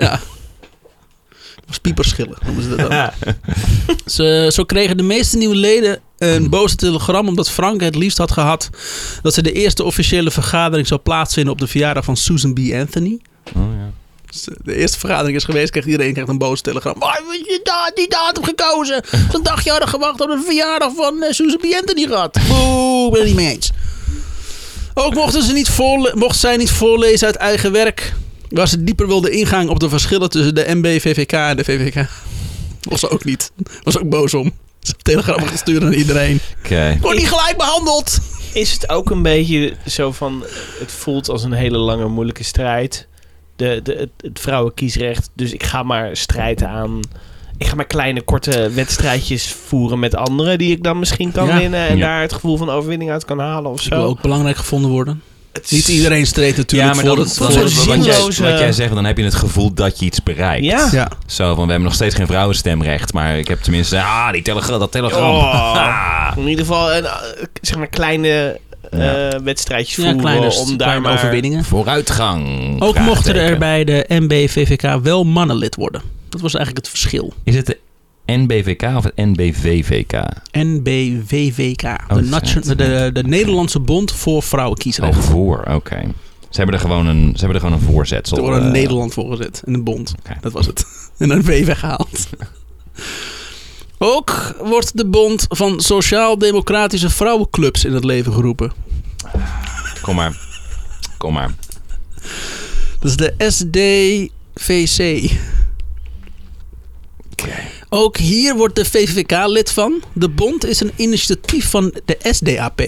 [0.00, 0.20] Ja.
[1.68, 3.10] Was pieperschillen, noemen ze dat dan.
[4.06, 8.32] Ze, zo kregen de meeste nieuwe leden een boze telegram omdat Frank het liefst had
[8.32, 8.70] gehad
[9.22, 12.58] dat ze de eerste officiële vergadering zou plaatsvinden op de verjaardag van Susan B.
[12.74, 13.18] Anthony.
[13.56, 13.90] Oh, ja.
[14.30, 16.98] Dus de eerste vergadering is geweest, kreeg iedereen krijgt een boze telegram.
[16.98, 19.02] Waarom heb je da die datum gekozen?
[19.32, 21.64] Zo'n dagje hadden gewacht op de verjaardag van eh, Susan B.
[21.80, 22.36] Anthony gehad.
[22.36, 22.42] Ik
[23.12, 23.70] ben het niet mee eens.
[24.94, 28.14] Ook mochten ze niet voorle- mocht zij niet voorlezen uit eigen werk.
[28.48, 32.08] Waar ze dieper wilde ingaan op de verschillen tussen de MB-VVK en de VVK.
[32.88, 33.52] Was ze ook niet.
[33.82, 34.44] Was ook boos om.
[34.80, 36.40] Ze heeft telegrammen gestuurd aan iedereen.
[36.64, 36.98] Oké.
[37.00, 38.18] Word niet gelijk behandeld!
[38.52, 40.44] Is het ook een beetje zo van...
[40.78, 43.06] Het voelt als een hele lange moeilijke strijd.
[43.56, 45.30] de, de, het, het vrouwenkiesrecht.
[45.34, 47.00] Dus ik ga maar strijden aan.
[47.56, 51.58] Ik ga maar kleine, korte wedstrijdjes voeren met anderen die ik dan misschien kan Ja.
[51.58, 51.88] winnen.
[51.88, 52.06] En Ja.
[52.06, 54.06] daar het gevoel van overwinning uit kan halen of Ik wil zo.
[54.06, 55.22] ook belangrijk gevonden worden.
[55.62, 57.38] Het Niet iedereen streed natuurlijk ja, maar voor dan, het...
[57.38, 60.04] dan- zo'n wat, jij, zinloze- wat jij zegt, dan heb je het gevoel dat je
[60.04, 60.64] iets bereikt.
[60.64, 60.88] Ja.
[60.92, 61.08] Ja.
[61.26, 64.78] Zo van, we hebben nog steeds geen vrouwenstemrecht, maar ik heb tenminste, ah, die telegram,
[64.78, 65.30] dat telegram.
[65.34, 65.74] Oh.
[65.74, 66.32] Ah.
[66.36, 67.12] In ieder geval een, eh,
[67.60, 69.42] zeg maar kleine eh, Ja.
[69.42, 71.12] wedstrijdjes Ja, voeren kleine, om daar kleine maar...
[71.12, 71.64] overwinningen.
[71.64, 72.46] Vooruitgang.
[72.82, 76.02] Ook mochten er bij de NBVVK wel mannen lid worden.
[76.28, 77.32] Dat was eigenlijk het verschil.
[77.44, 77.78] Is het de
[78.32, 80.12] NBVK of het NBVVK?
[80.52, 81.82] NBVVK.
[81.82, 85.24] Oh, de, nation- de, de Nederlandse Bond voor Oh, vrouwenkiesrecht.
[85.24, 86.00] voor, oké.
[86.50, 88.36] Ze hebben er gewoon een, ze hebben er gewoon een voorzetsel.
[88.36, 89.62] Er wordt een eh, Nederland voor gezet.
[89.66, 90.14] En een bond.
[90.40, 90.84] Dat was het.
[91.18, 92.28] En een V weggehaald.
[93.98, 98.72] Ook wordt de bond van sociaal-democratische vrouwenclubs in het leven geroepen.
[100.02, 100.36] Kom maar.
[101.16, 101.54] Kom maar.
[103.00, 103.34] Dat is de
[104.58, 105.30] SDVC.
[107.32, 107.52] Oké.
[107.88, 110.02] Ook hier wordt de VVK lid van.
[110.12, 112.80] De bond is een initiatief van de SDAP...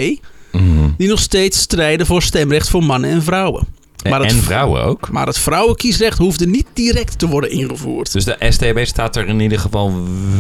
[0.53, 0.89] Mhm.
[0.97, 3.67] die nog steeds strijden voor stemrecht voor mannen en vrouwen.
[4.09, 5.11] Maar het- en vrouwen ook.
[5.11, 8.13] Maar het vrouwenkiesrecht hoefde niet direct te worden ingevoerd.
[8.13, 9.93] Dus de STB staat er in ieder geval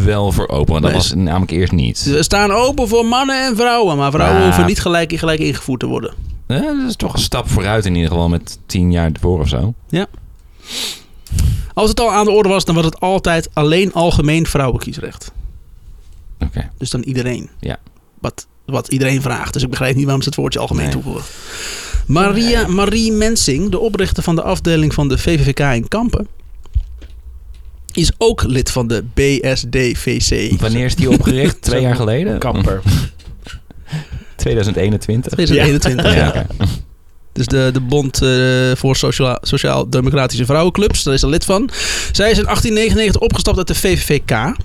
[0.04, 0.72] wel voor open.
[0.72, 1.98] Want dat Nee, was namelijk eerst niet.
[1.98, 5.86] Ze staan open voor mannen en vrouwen, maar vrouwen hoeven niet gelijk, gelijk ingevoerd te
[5.86, 6.14] worden.
[6.46, 9.48] Eh, dat is toch een stap vooruit in ieder geval met tien jaar ervoor of
[9.48, 9.74] zo.
[11.80, 15.32] Als het al aan de orde was, dan was het altijd alleen algemeen vrouwenkiesrecht.
[16.38, 16.70] Oké.
[16.78, 17.50] Dus dan iedereen.
[17.60, 17.78] Ja.
[18.18, 19.52] Wat, wat iedereen vraagt.
[19.52, 20.92] Dus ik begrijp niet waarom ze het woordje algemeen Nee.
[20.92, 21.24] toevoegen.
[22.06, 26.26] Maria, Marie Mensing, de oprichter van de afdeling van de VVVK in Kampen,
[27.92, 30.60] is ook lid van de BSDVC.
[30.60, 31.62] Wanneer is die opgericht?
[31.70, 32.38] Twee jaar geleden?
[32.38, 32.82] Kamper.
[34.36, 35.32] 2021?
[35.32, 36.14] 2021.
[36.14, 36.46] Ja.
[37.40, 38.30] Dus de, de Bond eh,
[38.76, 41.02] voor Sociaal- Sociaal-Democratische Vrouwenclubs.
[41.02, 41.70] Daar is ze lid van.
[42.12, 44.56] Zij is in 1899 opgestapt uit de VVVK.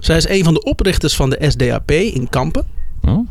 [0.00, 2.66] Zij is een van de oprichters van de SDAP in Kampen.
[3.02, 3.28] Oh?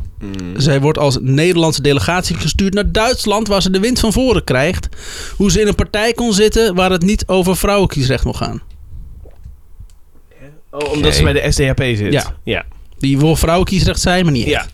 [0.56, 4.88] Zij wordt als Nederlandse delegatie gestuurd naar Duitsland, waar ze de wind van voren krijgt.
[5.36, 8.62] Hoe ze in een partij kon zitten waar het niet over vrouwenkiesrecht mocht gaan.
[10.70, 12.12] Oh, omdat ze bij de SDAP zit.
[12.12, 12.36] Ja.
[12.42, 12.64] ja.
[12.98, 14.52] Die wil vrouwenkiesrecht zijn, maar niet echt.
[14.54, 14.66] Ja.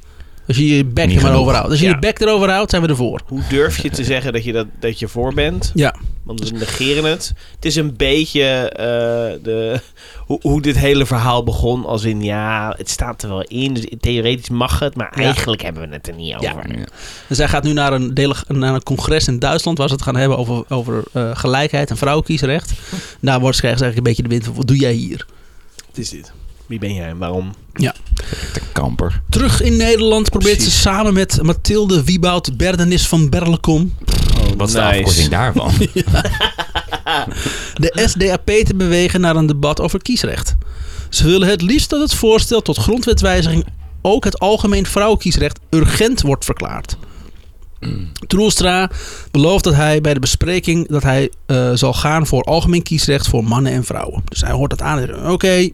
[0.48, 1.62] Als je je bek Niet er maar genoeg.
[1.62, 1.90] Als je Ja.
[1.92, 3.20] je bek erover houdt, zijn we ervoor.
[3.26, 5.70] Hoe durf je te zeggen dat je, dat, dat je voor bent?
[5.74, 5.94] Ja.
[6.22, 7.32] Want we negeren het.
[7.54, 8.84] Het is een beetje eh,
[9.42, 9.80] de,
[10.18, 11.84] hoe, hoe dit hele verhaal begon.
[11.86, 13.74] Als in, ja, het staat er wel in.
[13.74, 15.22] Dus theoretisch mag het, maar Ja.
[15.24, 16.46] eigenlijk hebben we het er niet over.
[16.78, 16.84] Ja.
[17.28, 20.02] En zij gaat nu naar een, dele- naar een congres in Duitsland waar ze het
[20.02, 22.72] gaan hebben over, over eh, gelijkheid en vrouwenkiesrecht.
[23.20, 25.26] Daar wordt ze eigenlijk een beetje de wind van, wat doe jij hier?
[25.88, 26.32] Wat is dit?
[26.72, 27.54] Wie ben jij en waarom?
[27.72, 29.22] De kamper.
[29.28, 30.74] Terug in Nederland probeert Precies.
[30.74, 33.94] ze samen met Mathilde Wieboud Berdenis van Berlekom
[34.56, 35.72] Wat is de afkorting daarvan?
[37.84, 40.54] de SDAP te bewegen naar een debat over kiesrecht.
[41.08, 43.66] Ze willen het liefst dat het voorstel tot grondwetwijziging
[44.02, 46.96] ook het algemeen vrouwenkiesrecht urgent wordt verklaard.
[48.26, 48.90] Troelstra
[49.30, 53.44] belooft dat hij bij de bespreking dat hij eh, zal gaan voor algemeen kiesrecht voor
[53.44, 54.22] mannen en vrouwen.
[54.24, 55.70] Dus hij hoort dat aan en zegt, oké,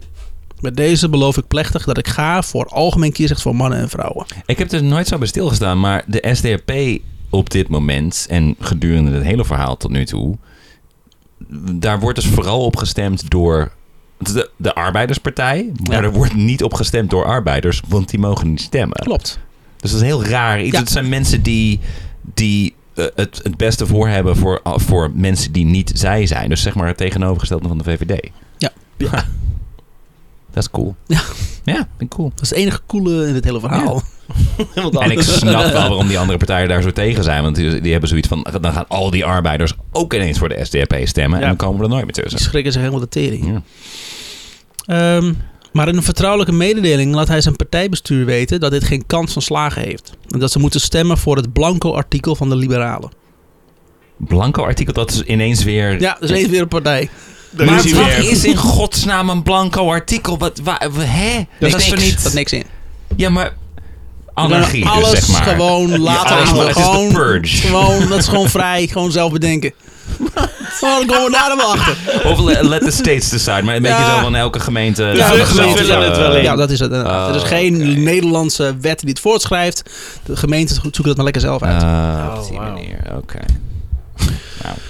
[0.61, 4.27] met deze beloof ik plechtig dat ik ga voor algemeen kiesrecht voor mannen en vrouwen.
[4.47, 6.73] Ik heb er nooit zo bij stilgestaan, maar de SDAP
[7.31, 10.37] op dit moment en gedurende het hele verhaal tot nu toe,
[11.73, 13.73] daar wordt dus vooral op gestemd door
[14.19, 16.03] de, de arbeiderspartij, maar Ja.
[16.03, 18.97] er wordt niet op gestemd door arbeiders, want die mogen niet stemmen.
[18.99, 19.39] Klopt.
[19.77, 20.63] Dus dat is heel raar.
[20.63, 20.73] iets.
[20.73, 20.79] Ja.
[20.81, 21.81] Het zijn mensen die,
[22.35, 26.49] die eh, het, het beste voor hebben voor, voor mensen die niet zij zijn.
[26.49, 28.31] Dus zeg maar het tegenovergestelde van de VVD.
[28.59, 28.71] Ja.
[28.97, 29.27] Ja.
[30.53, 30.95] Dat is cool.
[31.07, 31.21] Ja.
[31.65, 32.31] Ja, vind ik cool.
[32.35, 34.03] Dat is het enige coole in het hele verhaal.
[34.75, 37.43] En ik snap wel waarom die andere partijen daar zo tegen zijn.
[37.43, 40.65] Want die, die hebben zoiets van, dan gaan al die arbeiders ook ineens voor de
[40.65, 41.39] SDAP stemmen.
[41.39, 41.43] Ja.
[41.45, 42.41] En dan komen we er nooit meer Die tussen.
[42.41, 43.47] schrikken zich helemaal de tering.
[43.47, 43.63] Ja.
[45.17, 45.33] Ehm,
[45.73, 49.43] maar in een vertrouwelijke mededeling laat hij zijn partijbestuur weten dat dit geen kans van
[49.43, 50.13] slagen heeft.
[50.29, 53.11] En dat ze moeten stemmen voor het blanco artikel van de liberalen.
[54.17, 56.01] Blanco artikel, dat is ineens weer...
[56.01, 57.09] Ja, dus eens weer een partij.
[57.51, 58.31] Daar maar is wat weer.
[58.31, 60.39] is in godsnaam een blanco artikel?
[60.39, 61.47] Wat, wa, wa- hè?
[61.61, 62.05] Dat is niks.
[62.05, 62.23] niet...
[62.23, 62.65] Dat niks in.
[63.17, 63.53] Ja, maar...
[64.35, 65.43] Anarchie dus, Alles zeg maar.
[65.43, 66.57] gewoon laten alles aan.
[66.57, 67.57] maar- het is de gewoon, purge.
[67.57, 68.87] Gewoon, dat is gewoon vrij.
[68.87, 69.73] Gewoon zelf bedenken.
[70.81, 71.97] Dan komen we daar dan wel achter.
[72.31, 73.63] Of le- let the states decide.
[73.63, 74.15] Maar een beetje Ja.
[74.15, 75.03] zo van elke gemeente...
[75.03, 76.43] Ja, we gemeente vullen het wel in.
[76.43, 76.93] Ja, dat is het.
[76.93, 77.85] Oh, er is geen oké.
[77.85, 79.83] Nederlandse wet die het voortschrijft.
[80.25, 81.83] De gemeenten zoeken dat maar lekker zelf uit.
[81.83, 82.73] Ah, op Oh, die wauw.
[82.73, 82.99] manier.
[83.17, 83.39] Oké.
[84.63, 84.88] Nou, Jezus Christus.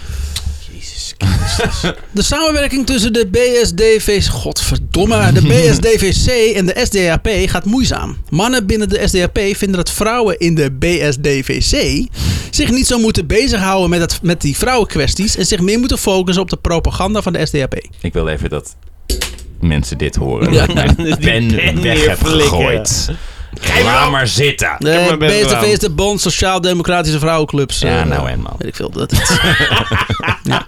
[2.10, 8.16] De samenwerking tussen de BSDVC, godverdomme, de BSDVC en de SDAP gaat moeizaam.
[8.28, 12.06] Mannen binnen de SDAP vinden dat vrouwen in de BSDVC
[12.50, 16.42] zich niet zou moeten bezighouden met, het, met die vrouwenkwesties en zich meer moeten focussen
[16.42, 17.74] op de propaganda van de SDAP.
[18.00, 18.76] Ik wil even dat
[19.60, 20.52] mensen dit horen.
[20.52, 20.66] Ja.
[20.66, 22.40] Dat ik pen pen weg heb neerflikken.
[22.40, 23.10] gegooid.
[23.82, 24.76] Laat maar zitten.
[24.78, 25.64] De gedaan.
[25.64, 27.78] is de Bond Sociaal-Democratische Vrouwenclubs.
[27.78, 28.54] Ja, eh, nou en man.
[28.58, 28.90] Weet ik veel.
[28.90, 29.40] Dat het.
[30.42, 30.66] ja.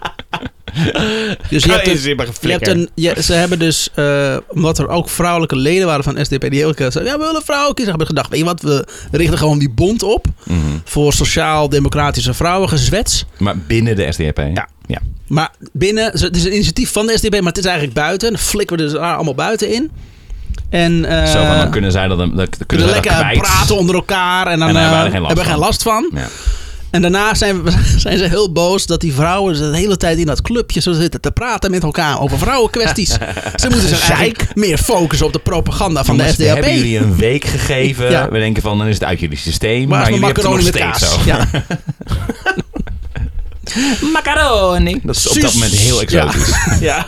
[1.49, 4.87] Dus je Ga hebt, je je hebt een, je- ze hebben dus, eh, omdat er
[4.87, 7.89] ook vrouwelijke leden waren van SDP, die heel keer zeiden, ja, we willen vrouwen kiezen.
[7.89, 10.57] Hebben gedacht, weet je wat, we richten gewoon die bond op Mhm.
[10.85, 13.25] voor sociaal-democratische vrouwen, gezwets.
[13.37, 14.37] Maar binnen de SDAP?
[14.53, 14.67] Ja.
[14.87, 14.99] ja.
[15.27, 18.29] Maar binnen, het is een initiatief van de SDP, maar het is eigenlijk buiten.
[18.31, 19.91] Dan flikken we dus daar allemaal buiten in.
[20.69, 23.95] En, eh, Zo van, dan kunnen zij dat, dan kunnen kunnen zij lekker praten onder
[23.95, 25.67] elkaar en dan, En dan hebben eh, er geen last hebben we geen van.
[25.67, 26.09] last van.
[26.13, 26.27] Ja.
[26.91, 30.25] En daarna zijn, we, zijn ze heel boos dat die vrouwen de hele tijd in
[30.25, 33.09] dat clubje zo zitten te praten met elkaar over vrouwenkwesties.
[33.55, 36.63] ze moeten zich eigenlijk meer focussen op de propaganda van Jongens, de we SDAP.
[36.63, 38.11] hebben jullie een week gegeven.
[38.11, 38.29] Ja.
[38.29, 39.87] We denken van, dan is het uit jullie systeem.
[39.87, 41.23] Maar mijn jullie hebben het macaroni nog met steeds kaas?
[41.23, 41.29] zo.
[41.29, 41.63] Ja.
[44.13, 44.99] Macaroni.
[45.03, 46.53] Dat is op dat moment heel exotisch.
[46.79, 47.07] Ja.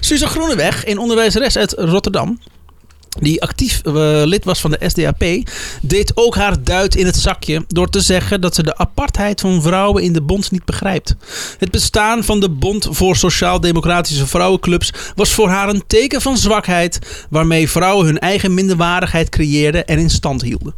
[0.00, 2.40] Suze Groeneweg, een onderwijzeres uit Rotterdam,
[3.20, 3.92] die actief eh,
[4.24, 5.24] lid was van de SDAP,
[5.82, 9.62] deed ook haar duit in het zakje door te zeggen dat ze de apartheid van
[9.62, 11.16] vrouwen in de bond niet begrijpt.
[11.58, 17.26] Het bestaan van de Bond voor Sociaal-Democratische Vrouwenclubs was voor haar een teken van zwakheid,
[17.30, 20.74] waarmee vrouwen hun eigen minderwaardigheid creëerden en in stand hielden.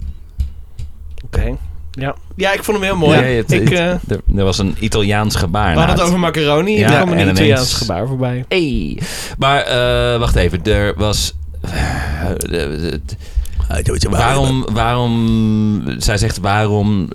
[1.24, 1.56] Oké.
[1.90, 2.14] Ja.
[2.36, 3.18] ja, ik vond hem heel mooi.
[3.18, 5.72] Ja, het- ik, het- eh, er, er was een Italiaans gebaar.
[5.72, 8.44] we hadden het over macaroni en Ja, er kwam een en ineens- Italiaans gebaar voorbij.
[8.48, 8.98] Hey.
[9.38, 11.34] Maar eh, wacht even, er was.
[11.60, 12.90] Eh,
[14.10, 15.84] waarom, waarom.
[15.98, 17.08] Zij zegt waarom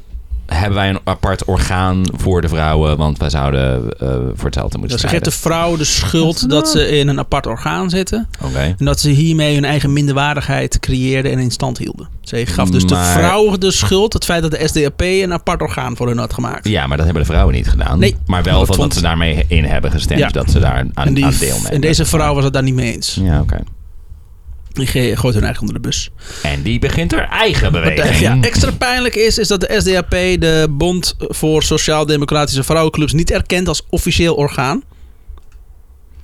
[0.46, 2.98] hebben wij een apart orgaan voor de vrouwen?
[2.98, 6.70] Want wij zouden eh, voor hetzelfde moeten Dus ze geeft de vrouwen de schuld dat
[6.70, 8.28] ze in een apart orgaan zitten.
[8.42, 8.76] Oké.
[8.78, 12.08] En dat ze hiermee hun eigen minderwaardigheid creëerden en in stand hielden.
[12.22, 15.96] Ze gaf dus de vrouwen de schuld, het feit dat de SDAP een apart orgaan
[15.96, 16.68] voor hun had gemaakt.
[16.68, 18.00] Ja, maar dat hebben de vrouwen niet gedaan.
[18.00, 18.16] Nee.
[18.26, 20.20] Maar wel Maar van vond- dat ze daarmee in hebben gestemd.
[20.20, 20.28] Ja.
[20.28, 21.34] Dat ze daar aan, en, die, aan
[21.70, 23.20] en deze vrouw was het daar niet mee eens.
[23.22, 23.60] Ja, oké.
[24.74, 26.10] Die gooit hun eigen onder de bus.
[26.44, 28.20] En die begint haar eigen Wat beweging.
[28.20, 33.68] ja, extra pijnlijk is, is dat de SDAP de Bond voor Sociaal-Democratische Vrouwenclubs niet erkent
[33.68, 34.84] als officieel orgaan.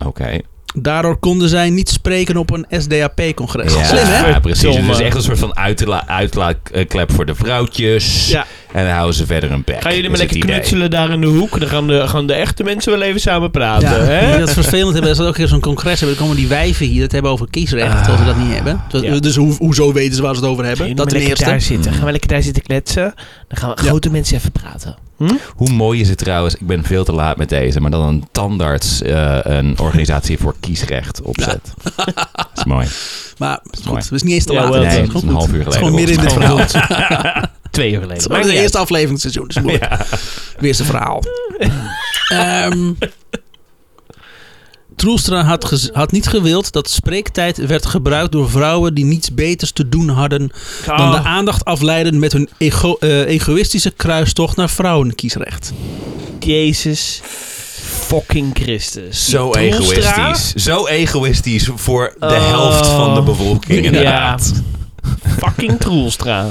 [0.05, 0.39] Oké.
[0.75, 3.73] Daardoor konden zij niet spreken op een SDAP-congres.
[3.73, 4.27] Ja, Slim, hè?
[4.29, 4.75] Ja, precies.
[4.75, 8.29] Het is echt een soort van uitla- uitlaatklep voor de vrouwtjes.
[8.29, 8.45] Ja.
[8.73, 9.82] En dan houden ze verder een bek.
[9.82, 11.60] Gaan jullie maar lekker knutselen daar in de hoek?
[11.60, 13.89] Dan gaan de, gaan de echte mensen wel even samen praten.
[13.89, 14.39] Ja, hè?
[14.39, 15.15] dat is vervelend hebben.
[15.17, 17.95] We ook weer zo'n congres hebben, dan komen die wijven hier het hebben over kiesrecht,
[17.97, 18.82] terwijl ze dat niet hebben.
[18.89, 19.19] Dus, Ja.
[19.19, 20.95] dus hoezo weten ze waar ze het over hebben?
[20.95, 21.73] Dat ten lekker daar eerste.
[21.73, 21.93] zitten.
[21.93, 23.13] Gaan we lekker daar zitten kletsen.
[23.47, 24.95] Dan gaan we grote mensen even praten.
[25.19, 25.34] Hm?
[25.55, 28.27] Hoe mooi is het trouwens, ik ben veel te laat met deze, maar dan een
[28.32, 31.73] tandarts eh, een organisatie voor kiesrecht opzet.
[32.05, 32.88] Dat is mooi.
[33.38, 34.69] Maar goed, het is niet eens te Ja, laat.
[34.73, 35.88] wel, Het is nee, gewoon het is een half uur Het is geleden.
[35.88, 37.47] gewoon midden in dit verhaal.
[37.71, 38.23] Twee uur Het geleden.
[38.23, 39.47] is Maar gewoon de eerste aflevering van het seizoen.
[39.47, 39.77] Dus mooi.
[39.89, 40.05] Ja.
[40.60, 41.23] Weer zijn verhaal.
[42.29, 42.91] Ehm
[44.99, 49.89] Troelstra had, had niet gewild dat spreektijd werd gebruikt door vrouwen die niets beters te
[49.89, 50.51] doen hadden
[50.85, 55.73] dan de Oh, aandacht afleiden met hun ego- eh, egoïstische kruistocht naar vrouwenkiesrecht.
[56.39, 57.21] Jezus
[57.81, 59.29] fucking Christus.
[59.29, 60.27] Zo Troelstra?
[60.31, 60.63] egoïstisch.
[60.63, 62.47] Zo egoïstisch voor de Oh.
[62.49, 64.53] helft van de bevolking inderdaad.
[65.39, 66.47] Fucking Troelstra.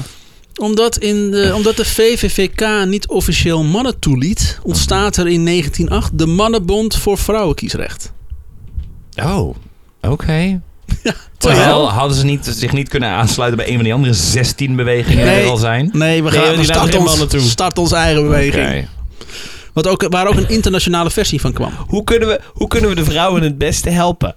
[0.61, 6.27] Omdat, in de, omdat de VVVK niet officieel mannen toeliet, ontstaat er in 1908 de
[6.27, 8.13] Mannenbond voor Vrouwenkiesrecht.
[9.25, 9.55] Oh,
[10.03, 10.33] oké.
[11.03, 14.77] Terwijl- Terwijl hadden ze niet, zich niet kunnen aansluiten bij een van die andere 16
[14.77, 15.43] bewegingen die Nee.
[15.45, 15.91] er al zijn?
[15.93, 17.41] Nee, we Nee, gaan die we geen ons, mannen toe.
[17.41, 18.67] start onze eigen beweging.
[18.67, 18.87] Oké.
[19.73, 21.73] Wat ook, waar ook een internationale versie van kwam.
[21.87, 24.35] Hoe kunnen, we, hoe kunnen we de vrouwen het beste helpen?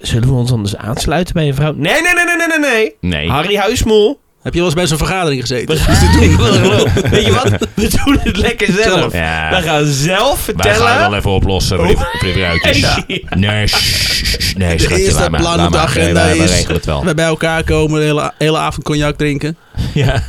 [0.00, 1.72] Zullen we ons anders aansluiten bij een vrouw?
[1.72, 2.94] Nee, nee, nee, nee, nee, nee, nee.
[3.20, 3.28] Nee.
[3.30, 4.20] Harry Huismoel.
[4.42, 5.76] Heb je wel eens bij zo'n vergadering gezeten?
[5.76, 7.10] We dit doen.
[7.10, 7.68] Weet je wat?
[7.74, 9.12] We doen het lekker zelf.
[9.12, 9.50] Ja.
[9.50, 11.10] We gaan zelf Wij gaan het vertellen.
[11.10, 11.96] wel even oplossen die
[12.32, 12.78] vrouwtjes.
[12.80, 13.04] Ja.
[13.36, 17.04] Nee, shh, nee, De schatje, eerste laat plan op de agenda is- regelen het wel.
[17.04, 19.56] We bij elkaar komen, de hele, hele avond cognac drinken.
[19.94, 20.22] Ja.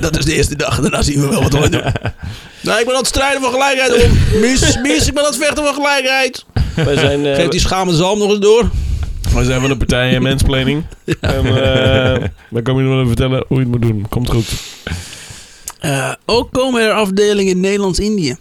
[0.00, 0.80] Dat is de eerste dag.
[0.80, 1.82] Daarna zien we wel wat we doen.
[2.60, 4.04] Nee, ik ben aan het strijden voor gelijkheid.
[4.04, 4.40] Om.
[4.40, 6.44] Mies, Mies, ik ben aan het vechten voor gelijkheid.
[6.74, 8.70] Wij zijn, eh, Geef die schamele zalm nog eens door.
[9.34, 10.84] Wij zijn van de partij Mansplaining.
[11.20, 14.06] En eh dan kom je nog wel even vertellen hoe je het moet doen.
[14.08, 14.48] Komt goed.
[15.80, 18.36] Eh, ook komen er afdelingen in Nederlands-Indië.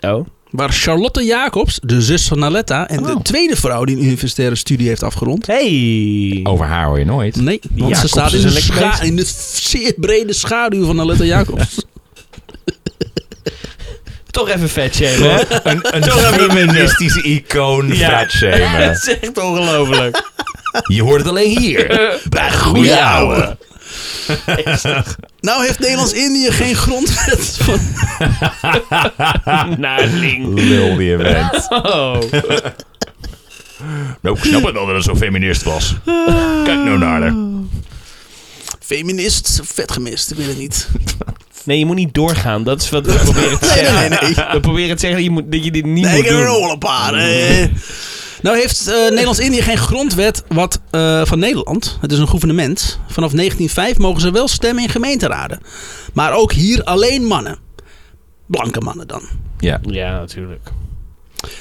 [0.00, 0.26] Oh.
[0.50, 2.88] Waar Charlotte Jacobs, de zus van Naletta...
[2.88, 3.20] en de Oh.
[3.20, 5.46] tweede vrouw die een universitaire studie heeft afgerond...
[5.46, 6.40] Hey.
[6.42, 7.36] Over haar hoor je nooit.
[7.36, 11.24] Nee, want Jacobs ze staat in is de, in de zeer brede schaduw van Naletta
[11.24, 11.84] Jacobs.
[14.34, 15.40] Toch even vet shamen, hè?
[15.70, 18.18] Een, een Toch even feministische icoon, Ja.
[18.18, 18.80] vet shamen.
[18.88, 20.22] Dat is echt ongelooflijk.
[20.86, 21.86] Je hoort het alleen hier.
[22.28, 23.56] Bij Goeie Ouwe.
[25.40, 27.80] Nou heeft Nederlands-Indië geen grondwet van...
[29.78, 30.54] Naarling.
[30.60, 31.66] Lul die je bent.
[31.94, 32.20] Oh.
[34.20, 35.94] Nou, ik snap het wel dat het zo feminist was.
[36.64, 37.34] Kijk nou naar haar.
[38.80, 40.88] Feminist, vet gemist, ik weet het niet.
[41.64, 42.64] Nee, je moet niet doorgaan.
[42.64, 44.10] Dat is wat we proberen te Nee, nee, zeggen.
[44.10, 44.52] nee, nee.
[44.52, 46.80] We proberen te zeggen dat je, moet, dat je dit niet Nee, moet ik heb
[46.80, 47.18] doen.
[47.18, 47.66] eh.
[48.42, 51.98] Nou heeft eh, Nederlands-Indië geen grondwet wat, eh, van Nederland.
[52.00, 52.98] Het is een gouvernement.
[53.06, 55.60] Vanaf 1905 mogen ze wel stemmen in gemeenteraden.
[56.12, 57.58] Maar ook hier alleen mannen.
[58.46, 59.22] Blanke mannen dan.
[59.58, 59.80] Ja.
[59.82, 60.68] Ja, natuurlijk.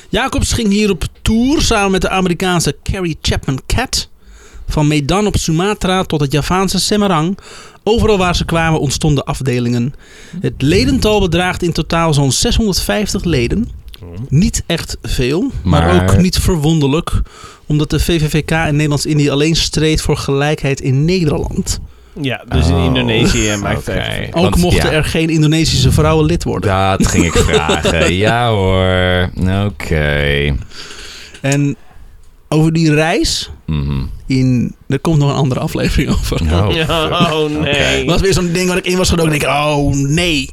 [0.09, 4.09] Jacobs ging hier op tour samen met de Amerikaanse Carrie Chapman Cat.
[4.67, 7.37] Van Medan op Sumatra tot het Javaanse Semarang.
[7.83, 9.93] Overal waar ze kwamen ontstonden afdelingen.
[10.41, 13.69] Het ledental bedraagt in totaal zo'n 650 leden.
[14.29, 17.11] Niet echt veel, maar, Maar- ook niet verwonderlijk.
[17.65, 21.79] Omdat de VVVK in Nederlands-Indië alleen streed voor gelijkheid in Nederland.
[22.21, 24.33] Ja, dus in Oh, Indonesië maakt het echt.
[24.33, 24.95] Ook Want, mochten ja.
[24.95, 26.97] er geen Indonesische vrouwen lid worden.
[26.97, 28.13] Dat ging ik vragen.
[28.27, 29.29] ja hoor.
[29.65, 30.55] Oké.
[31.41, 31.75] En
[32.53, 34.01] over die reis, Mhm.
[34.27, 36.41] in, er komt nog een andere aflevering over.
[36.41, 36.67] Oh,
[37.43, 37.97] Oh, nee.
[37.97, 39.31] Dat was weer zo'n ding waar ik in was gedoken.
[39.31, 40.49] En ik, oh nee,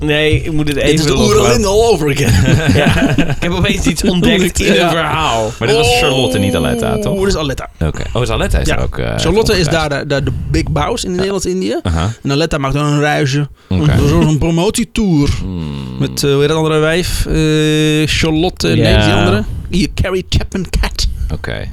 [0.00, 1.22] Nee, ik moet het dit is even de.
[1.22, 2.32] Oerlinde all over again.
[2.82, 4.84] Ja, ik heb opeens iets ontdekt in Ja.
[4.84, 5.52] een verhaal.
[5.58, 7.18] Maar dit was Charlotte, niet Aletta, Oh, toch?
[7.18, 7.70] dit is Aletta.
[7.80, 8.02] Oké.
[8.12, 8.76] Oh, is Aletta is Ja.
[8.76, 8.98] ook.
[8.98, 11.78] eh, Charlotte is daar de, de, de big boss in Nederlands-Indië.
[11.82, 12.12] Aha.
[12.22, 13.48] En Aletta maakt dan een reisje.
[13.68, 15.28] Door Zo'n promotietour.
[15.40, 15.62] Hmm.
[15.98, 17.26] Met, eh hoe heet dat andere wijf?
[17.26, 19.04] Eh, Charlotte, nee, Ja.
[19.04, 19.44] die andere.
[19.70, 21.03] Hier, Carrie Chapman Cat.
[21.32, 21.68] Oké.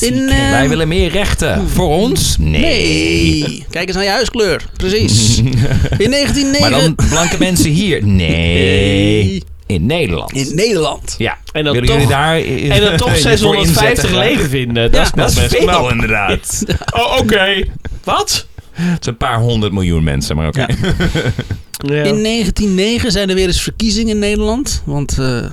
[0.00, 1.68] In, eh, Wij willen meer rechten.
[1.68, 2.36] Voor ons?
[2.38, 3.64] Nee.
[3.70, 4.64] Kijk eens naar je huiskleur.
[4.76, 5.38] Precies.
[5.38, 6.60] In 1909...
[6.60, 8.04] Maar dan blanke mensen hier?
[8.06, 9.42] Nee.
[9.66, 10.32] In Nederland.
[10.32, 11.14] In Nederland.
[11.18, 11.38] Ja.
[11.52, 12.36] En dan Willen toch- jullie daar
[12.76, 14.18] en dan toch voor 650 inzetten?
[14.18, 14.92] leden vinden.
[14.92, 15.90] Dat is Dat is best veel knap.
[15.90, 16.64] inderdaad.
[16.94, 17.64] Oh, oké.
[18.04, 18.46] Wat?
[18.72, 20.60] Het is een paar honderd miljoen mensen, maar oké.
[20.60, 20.66] Ja.
[21.78, 22.02] Ja.
[22.02, 24.82] In 1909 zijn er weer eens verkiezingen in Nederland.
[24.84, 25.44] Want eh,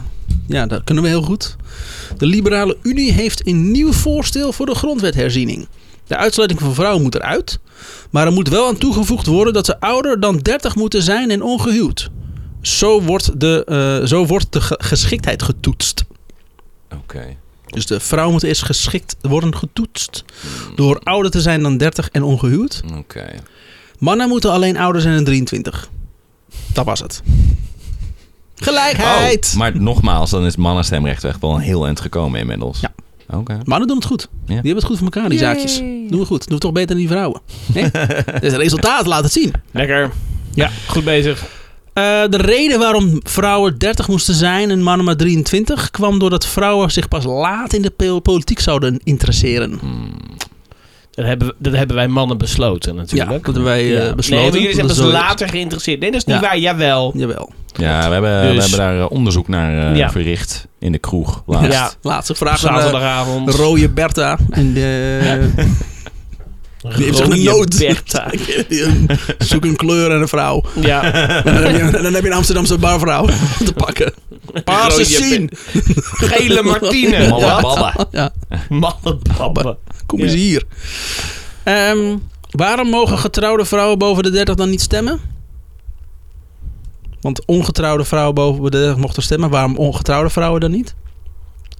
[0.47, 1.55] ja, dat kunnen we heel goed.
[2.17, 5.67] De Liberale Unie heeft een nieuw voorstel voor de grondwetherziening.
[6.07, 7.59] De uitsluiting van vrouwen moet eruit.
[8.09, 11.41] Maar er moet wel aan toegevoegd worden dat ze ouder dan 30 moeten zijn en
[11.41, 12.09] ongehuwd.
[12.61, 13.63] Zo wordt de,
[14.01, 16.03] eh, zo wordt de ge- geschiktheid getoetst.
[16.93, 17.35] Oké.
[17.65, 20.23] Dus de vrouw moet eerst geschikt worden getoetst.
[20.75, 22.81] Door ouder te zijn dan 30 en ongehuwd.
[22.97, 23.25] Oké.
[23.99, 25.89] Mannen moeten alleen ouder zijn dan 23.
[26.73, 27.21] Dat was het.
[28.63, 29.49] Gelijkheid!
[29.53, 32.79] Oh, maar nogmaals, dan is mannenstemrecht echt wel een heel eind gekomen inmiddels.
[32.79, 32.93] Ja.
[33.37, 33.57] Oké.
[33.65, 34.21] Mannen doen het goed.
[34.31, 34.45] Ja.
[34.45, 35.77] Die hebben het goed voor elkaar, die zaakjes.
[35.77, 36.47] Doen we goed.
[36.47, 37.41] Doen we toch beter dan die vrouwen.
[37.73, 37.91] Nee?
[38.41, 39.53] dus het resultaat laat het zien.
[39.71, 40.11] Lekker.
[40.53, 41.45] Ja, goed bezig.
[41.93, 45.91] Eh, de reden waarom vrouwen 30 moesten zijn en mannen maar 23...
[45.91, 49.79] kwam doordat vrouwen zich pas laat in de po- politiek zouden interesseren.
[51.15, 53.29] Dat hebben, dat hebben wij mannen besloten natuurlijk.
[53.31, 54.15] Ja, dat hebben wij, eh, Ja.
[54.15, 54.43] besloten.
[54.43, 55.99] Nee, maar jullie zijn zo- later geïnteresseerd.
[55.99, 56.41] Nee, dat is niet Ja.
[56.41, 56.57] waar.
[56.57, 57.11] Jawel.
[57.15, 57.51] Jawel.
[57.75, 60.11] Ja, we hebben, we Dus- hebben daar eh, onderzoek naar eh, Ja.
[60.11, 61.71] verricht in de kroeg laatst.
[61.71, 61.91] Ja.
[62.01, 63.49] Laatste vraag Zaterdagavond.
[63.49, 64.37] rode Bertha.
[64.51, 65.49] In de,
[66.95, 67.85] die heeft zich een nood.
[69.37, 70.61] Zoek een kleur en een vrouw.
[70.81, 71.03] Ja.
[71.43, 73.25] En dan heb je, dan heb je een Amsterdamse barvrouw
[73.65, 74.13] te pakken.
[74.63, 75.49] Paarse zien.
[76.03, 77.27] Gele Martine.
[77.27, 78.07] Malle babba.
[78.11, 78.31] Ja,
[78.69, 79.77] Malle babbe.
[80.05, 80.25] kom Ja.
[80.25, 80.63] eens hier.
[81.63, 82.17] Ehm,
[82.51, 85.19] waarom mogen getrouwde vrouwen boven de 30 dan niet stemmen?
[87.21, 89.49] Want ongetrouwde vrouwen boven de 30 mochten stemmen.
[89.49, 90.95] Waarom ongetrouwde vrouwen dan niet?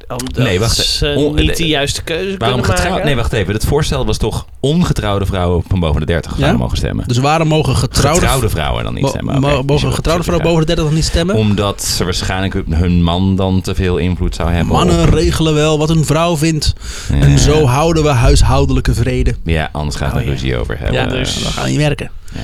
[0.08, 0.76] Omdat Nee, wacht.
[0.76, 2.90] ze On- niet de- de juiste keuze Waarom kunnen getrouwd?
[2.90, 3.06] maken.
[3.06, 3.54] Nee, wacht even.
[3.54, 6.52] Het voorstel was toch ongetrouwde vrouwen van boven de 30 Ja?
[6.54, 7.08] mogen stemmen.
[7.08, 9.40] Dus waarom mogen getrouwde, Getrouwde vrouwen dan niet stemmen.
[9.40, 11.36] mo- Oké, dus mogen getrouwde vrouwen boven de 30 dan niet stemmen?
[11.36, 14.74] Omdat ze waarschijnlijk hun man dan te veel invloed zou hebben.
[14.76, 16.74] Mannen op- regelen wel wat een vrouw vindt.
[17.10, 17.20] Ja.
[17.20, 19.36] En zo houden we huishoudelijke vrede.
[19.44, 20.30] Ja, anders gaat er Oh, ja.
[20.32, 20.96] ruzie over hebben.
[21.02, 22.10] Ja, dus- Dat gaat niet werken.
[22.34, 22.40] Ja.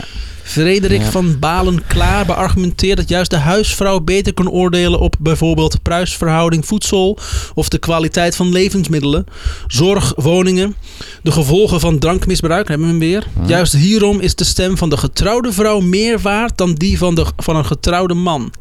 [0.50, 1.12] Frederik Ja.
[1.12, 7.18] van Balen-Klaar beargumenteert dat juist de huisvrouw beter kan oordelen op bijvoorbeeld prijsverhouding voedsel
[7.54, 9.26] of de kwaliteit van levensmiddelen,
[9.68, 10.76] zorg, woningen,
[11.24, 13.28] de gevolgen van drankmisbruik, hebben we hem weer.
[13.46, 17.26] Juist hierom is de stem van de getrouwde vrouw meer waard dan die van, de,
[17.38, 18.52] van een getrouwde man.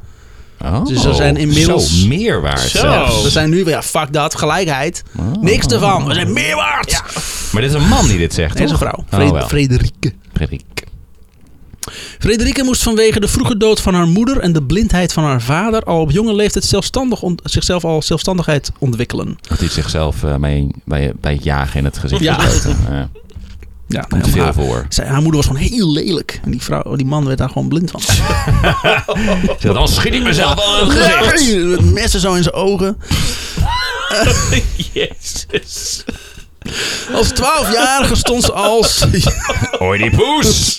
[0.64, 2.78] Oh, Dus er zijn inmiddels- Zo, meer waard Zo.
[2.78, 3.22] zelfs.
[3.22, 5.02] We zijn nu weer, ja, fuck dat, gelijkheid.
[5.18, 5.42] Oh.
[5.42, 7.02] Niks ervan, we zijn meer waard.
[7.52, 9.04] Maar dit is een man die dit zegt, Nee, is een vrouw.
[9.12, 9.44] Oh, Fred-.
[9.48, 10.12] Frederike.
[10.34, 10.62] Frederik.
[12.18, 15.82] Frederike moest vanwege de vroege dood van haar moeder en de blindheid van haar vader
[15.82, 19.38] al op jonge leeftijd zelfstandig zichzelf al zelfstandigheid ontwikkelen.
[19.48, 22.34] Dat hij zichzelf eh, bij, bij, bij het jagen in het gezicht Ja.
[22.34, 22.76] geschoten.
[23.90, 24.86] Ja, Ja, komt veel haar, voor.
[24.88, 26.40] zij, haar moeder was gewoon heel lelijk.
[26.44, 28.00] En die, vrouw, die man werd daar gewoon blind van.
[29.74, 31.52] Dan schiet ik mezelf al in het gezicht.
[31.52, 32.96] Nee, Met messen zo in zijn ogen.
[34.92, 36.04] Jezus.
[37.12, 39.04] Als 12-jarige stond ze als...
[39.78, 40.78] Hoi die poes!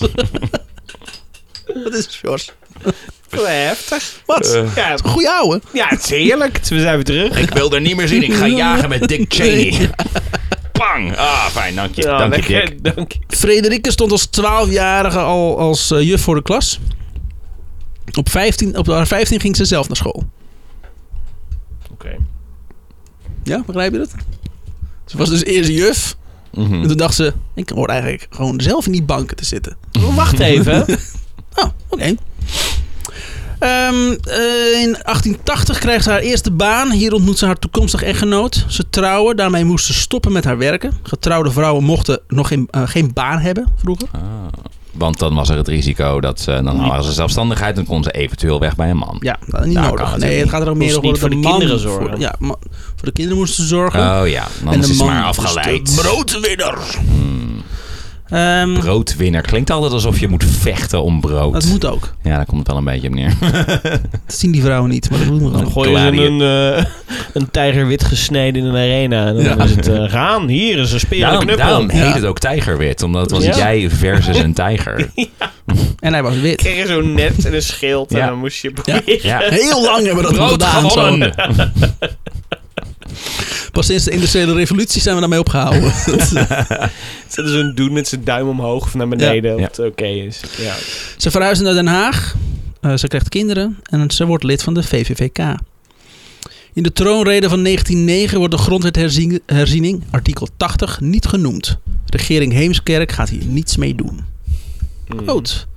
[1.83, 2.51] Wat is het, Jos?
[3.29, 4.21] Heftig.
[4.25, 4.53] Wat?
[4.53, 4.75] Eh.
[4.75, 5.61] Ja, Goeie ouwe.
[5.73, 6.59] ja, het is heerlijk.
[6.63, 7.39] We zijn weer terug.
[7.39, 8.23] Ik wil er niet meer zien.
[8.23, 9.89] Ik ga jagen met Dick Cheney.
[10.71, 11.17] Pang!
[11.17, 11.75] Ah, fijn.
[11.75, 12.01] Dank je.
[12.01, 12.95] Ja, dank je, lekker, Dick.
[12.95, 13.19] dank je.
[13.27, 16.79] Frederike stond als 12-jarige al als eh, juf voor de klas.
[18.17, 20.23] Op, 15, op haar 15 ging ze zelf naar school.
[21.91, 22.15] Oké.
[23.43, 24.11] Ja, begrijp je dat?
[25.05, 26.15] Ze was dus eerst juf.
[26.53, 26.73] Mhm.
[26.81, 29.77] En toen dacht ze, ik hoor eigenlijk gewoon zelf in die banken te zitten.
[29.99, 30.85] Oh, Wacht even.
[31.63, 32.15] Oh, oké.
[33.59, 36.91] Ehm, eh, in 1880 krijgt ze haar eerste baan.
[36.91, 38.65] Hier ontmoet ze haar toekomstig echtgenoot.
[38.67, 40.91] Ze trouwen, daarmee moest ze stoppen met haar werken.
[41.03, 44.07] Getrouwde vrouwen mochten nog geen, eh, geen baan hebben vroeger.
[44.11, 44.21] Ah.
[44.91, 46.51] Want dan was er het risico dat ze...
[46.63, 49.17] Dan hadden ze zelfstandigheid en kon ze eventueel weg bij een man.
[49.19, 50.17] Ja, dat is niet Nou, nodig.
[50.17, 52.19] Nee, het gaat er ook meer over voor de kinderen voor- zorgen.
[52.19, 52.55] ja, ma-
[52.95, 53.99] voor de kinderen moesten ze zorgen.
[54.21, 55.95] Oh ja, dan en is de ze man maar afgeleid.
[55.95, 56.77] de broodwinner.
[57.07, 57.61] Hmm.
[58.29, 59.41] Ehm, Broodwinner.
[59.41, 61.53] Klinkt altijd alsof je moet vechten om brood.
[61.53, 62.13] dat moet ook.
[62.23, 63.33] Ja, daar komt het wel een beetje op neer.
[63.81, 65.71] Dat zien die vrouwen niet, maar dat doen we Dan gewoon.
[65.71, 66.47] gooi je ze Gladiator.
[66.47, 66.85] een, eh,
[67.33, 69.25] een tijger wit gesneden in een arena.
[69.27, 69.57] En dan Ja.
[69.63, 70.47] is het eh, gaan.
[70.47, 71.65] Hier is een speer en Daarom, knuppel.
[71.67, 72.13] daarom heet Ja.
[72.13, 73.03] het ook tijgerwit.
[73.03, 73.55] Omdat het was Ja.
[73.57, 75.09] jij versus een tijger.
[75.99, 76.55] En hij was wit.
[76.55, 78.11] kreeg je zo'n net en een schild.
[78.11, 78.19] Ja.
[78.19, 79.19] En dan moest je proberen.
[79.21, 79.39] Ja.
[79.39, 81.31] Heel lang hebben we dat gedaan.
[83.79, 85.91] Pas sinds de industriële revolutie zijn we daarmee opgehouden.
[87.27, 89.51] Zet er zo'n doen met zijn duim omhoog of naar beneden.
[89.57, 89.63] Ja.
[89.63, 90.41] Of het oké is.
[90.57, 90.75] Ja.
[91.17, 92.35] ze verhuisde naar Den Haag.
[92.81, 95.37] Eh, ze krijgt kinderen en ze wordt lid van de VVVK.
[96.73, 101.77] In de troonrede van 1909 wordt de grondwetherziening, artikel 80, niet genoemd.
[102.05, 104.25] Regering Heemskerk gaat hier niets mee doen.
[105.07, 105.27] Hmm.
[105.27, 105.67] Goed.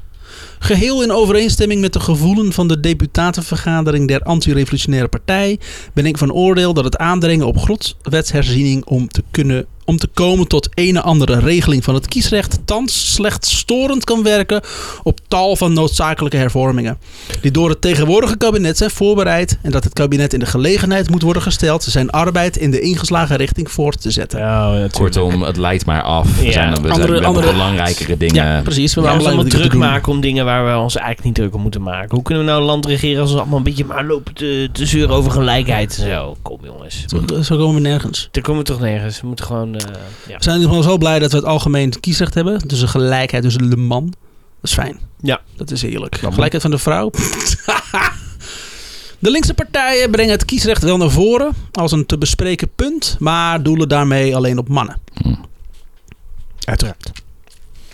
[0.62, 5.58] Geheel in overeenstemming met de gevoelen van de deputatenvergadering der Anti-Revolutionaire Partij
[5.94, 10.48] ben ik van oordeel dat het aandringen op grondwetsherziening om te, kunnen, om te komen
[10.48, 14.60] tot een andere regeling van het kiesrecht thans slechts storend kan werken
[15.02, 16.98] op tal van noodzakelijke hervormingen,
[17.40, 21.22] die door het tegenwoordige kabinet zijn voorbereid en dat het kabinet in de gelegenheid moet
[21.22, 24.38] worden gesteld zijn arbeid in de ingeslagen richting voort te zetten.
[24.38, 24.92] Ja, natuurlijk.
[24.92, 26.26] Kortom, het leidt maar af.
[26.26, 28.34] We zijn, we zijn Andere- we hebben andere- belangrijkere dingen.
[28.46, 28.94] Ja, precies.
[28.94, 31.82] We gaan allemaal druk maken om dingen waar we ons eigenlijk niet druk om moeten
[31.82, 32.14] maken.
[32.14, 34.68] Hoe kunnen we nou een land regeren als we allemaal een beetje maar lopen te,
[34.72, 36.36] te zeuren over gelijkheid en zo?
[36.42, 37.04] Kom jongens.
[37.06, 38.28] Zo, zo komen we nergens.
[38.30, 39.20] Daar komen we toch nergens.
[39.20, 39.71] We moeten gewoon...
[39.76, 39.94] eh,
[40.28, 40.36] ja.
[40.36, 42.60] We zijn in ieder geval zo blij dat we het algemeen kiesrecht hebben.
[42.66, 44.04] Dus een gelijkheid tussen de man.
[44.60, 45.00] Dat is fijn.
[45.20, 45.40] Ja.
[45.56, 46.16] Dat is heerlijk.
[46.16, 47.10] Gelijkheid van de vrouw.
[49.18, 53.62] de linkse partijen brengen het kiesrecht wel naar voren als een te bespreken punt, maar
[53.62, 55.00] doelen daarmee alleen op mannen.
[55.22, 55.34] Hm.
[56.64, 57.22] Uiteraard.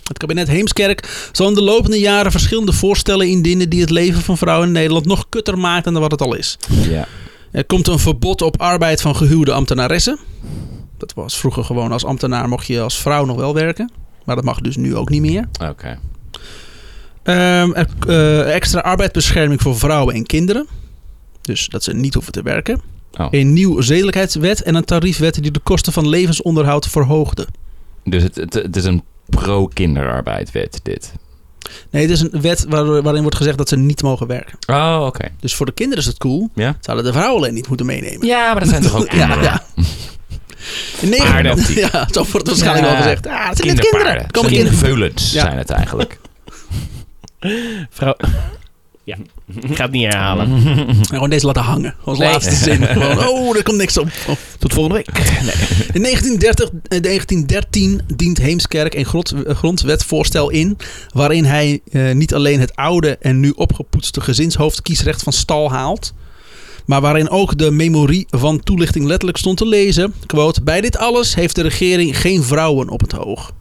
[0.09, 4.37] Het kabinet Heemskerk zal in de lopende jaren verschillende voorstellen indienen die het leven van
[4.37, 6.57] vrouwen in Nederland nog kutter maken dan wat het al is.
[6.89, 7.07] Ja.
[7.51, 10.19] Er komt een verbod op arbeid van gehuwde ambtenaressen.
[10.99, 13.91] Dat was vroeger gewoon als ambtenaar mocht je als vrouw nog wel werken.
[14.25, 15.47] Maar dat mag dus nu ook niet meer.
[15.69, 15.99] Oké.
[17.23, 20.67] Ehm, er, eh, extra arbeidsbescherming voor vrouwen en kinderen.
[21.41, 22.81] Dus dat ze niet hoeven te werken.
[23.17, 23.27] Oh.
[23.31, 27.47] Een nieuw zedelijkheidswet en een tariefwet die de kosten van levensonderhoud verhoogde.
[28.03, 31.13] Dus het, het, het is een pro-kinderarbeidwet, dit.
[31.91, 34.57] Nee, het is een wet waar- waarin wordt gezegd dat ze niet mogen werken.
[34.67, 35.27] Oh, oké.
[35.39, 36.49] Dus voor de kinderen is het cool.
[36.55, 36.77] Ja?
[36.81, 38.27] Zouden de vrouwen alleen niet moeten meenemen.
[38.27, 39.43] Ja, maar dat zijn toch ook Ja, kinderen?
[39.43, 39.63] ja.
[39.75, 39.93] Negen-
[41.17, 41.57] Paarden.
[41.75, 42.91] Ja, zo wordt het waarschijnlijk Ja.
[42.93, 43.27] wel gezegd.
[43.27, 43.81] Ah, het zijn net kinderen.
[43.81, 44.25] Kinderpaarden.
[44.25, 44.87] Er Komen Zijn kinderen.
[44.87, 45.41] veulens Ja.
[45.41, 46.19] zijn het eigenlijk.
[47.89, 48.15] Vrouw...
[49.03, 49.17] Ja,
[49.61, 50.51] ik ga het niet herhalen.
[50.67, 51.95] En gewoon deze laten hangen.
[52.03, 52.31] Als Nee.
[52.31, 52.83] laatste zin.
[52.87, 54.07] Gewoon, oh, er komt niks op.
[54.27, 54.35] Oh.
[54.59, 55.13] Tot volgende week.
[55.17, 55.53] Nee.
[55.93, 60.77] In 1930, eh, 1913 dient Heemskerk een grond, eh, grondwetvoorstel in.
[61.13, 66.13] waarin hij eh, niet alleen het oude en nu opgepoetste gezinshoofdkiesrecht van stal haalt.
[66.89, 70.13] Maar waarin ook de memorie van toelichting letterlijk stond te lezen.
[70.25, 73.51] Quote, bij dit alles heeft de regering geen vrouwen op het oog.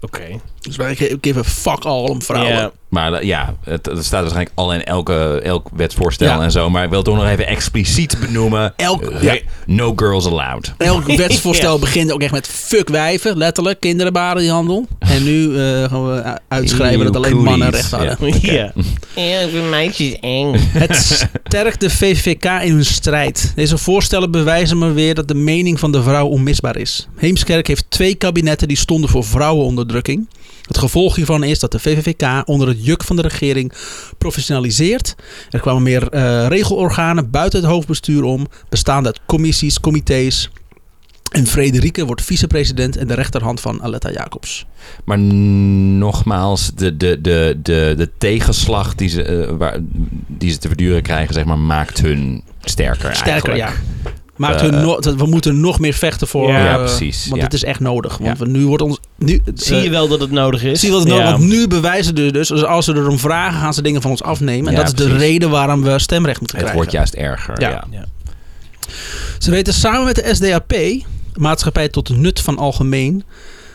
[0.00, 0.40] Oké.
[0.64, 2.52] Dus wij give a fuck all om vrouwen.
[2.52, 2.72] Ja.
[2.88, 6.40] Maar eh, ja, het, het staat waarschijnlijk al in elke, elk wetsvoorstel Ja.
[6.42, 6.70] en zo.
[6.70, 8.72] Maar ik wil het toch nog even expliciet benoemen.
[8.76, 9.38] Elk- ja.
[9.66, 10.74] No girls allowed.
[10.78, 14.86] Elk wetsvoorstel begint ook echt met fuck wijven, letterlijk, kinderen die handel.
[14.98, 18.16] En nu eh, gaan we uitschrijven dat alleen mannen recht hadden.
[18.40, 18.72] Ja.
[19.14, 20.54] Ja, ik vind meisjes eng.
[20.58, 23.52] Het sterkt de VVK in hun strijd.
[23.54, 27.08] Deze voorstellen bewijzen maar weer dat de mening van de vrouw onmisbaar is.
[27.16, 30.28] Heemskerk heeft twee kabinetten die stonden voor vrouwenonderdrukking.
[30.66, 33.72] Het gevolg hiervan is dat de VVVK onder het juk van de regering
[34.18, 35.14] professionaliseert.
[35.50, 40.50] Er kwamen meer eh, regelorganen buiten het hoofdbestuur om, bestaande uit commissies, comité's.
[41.30, 44.66] En Frederike wordt vicepresident en de rechterhand van Aletta Jacobs.
[45.04, 49.78] Maar nogmaals, de, de, de, de, de tegenslag die ze, eh, waar,
[50.26, 53.80] die ze te verduren krijgen, zeg maar, maakt hun sterker Sterker, eigenlijk.
[54.04, 54.12] ja.
[54.36, 56.48] Maakt Eh, no- we moeten nog meer vechten voor.
[56.48, 57.44] Ja, eh, precies, Want ja.
[57.44, 58.18] het is echt nodig.
[58.18, 58.44] Want Ja.
[58.46, 58.98] nu wordt ons.
[59.18, 60.80] Nu, Zie eh, je wel dat het nodig is?
[60.80, 61.30] Zie je het nodig Ja.
[61.30, 64.22] Want nu bewijzen ze dus, dus als ze erom vragen, gaan ze dingen van ons
[64.22, 64.66] afnemen.
[64.66, 66.74] En Ja, dat is de reden waarom we stemrecht moeten Het krijgen.
[66.74, 67.60] wordt juist erger.
[67.60, 67.68] Ja.
[67.70, 67.84] Ja.
[67.90, 68.04] Ja.
[69.38, 70.74] Ze weten samen met de SDAP,
[71.34, 73.24] Maatschappij tot nut van algemeen,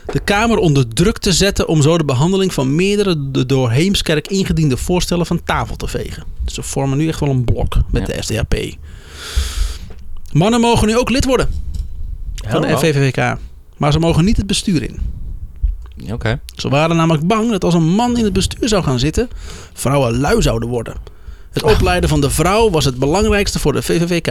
[0.05, 4.28] de Kamer onder druk te zetten om zo de behandeling van meerdere de door Heemskerk
[4.28, 6.24] ingediende voorstellen van tafel te vegen.
[6.45, 8.14] Dus ze vormen nu echt wel een blok met Ja.
[8.16, 8.55] de SDAP.
[10.32, 11.49] Mannen mogen nu ook lid worden
[12.47, 12.77] van de.
[12.77, 13.38] FVVK,
[13.77, 14.99] maar ze mogen niet het bestuur in.
[16.11, 16.39] Oké.
[16.55, 19.30] Ze waren namelijk bang dat als een man in het bestuur zou gaan zitten,
[19.73, 20.95] vrouwen lui zouden worden.
[21.51, 24.25] Het opleiden van de vrouw was het belangrijkste voor de VVVK.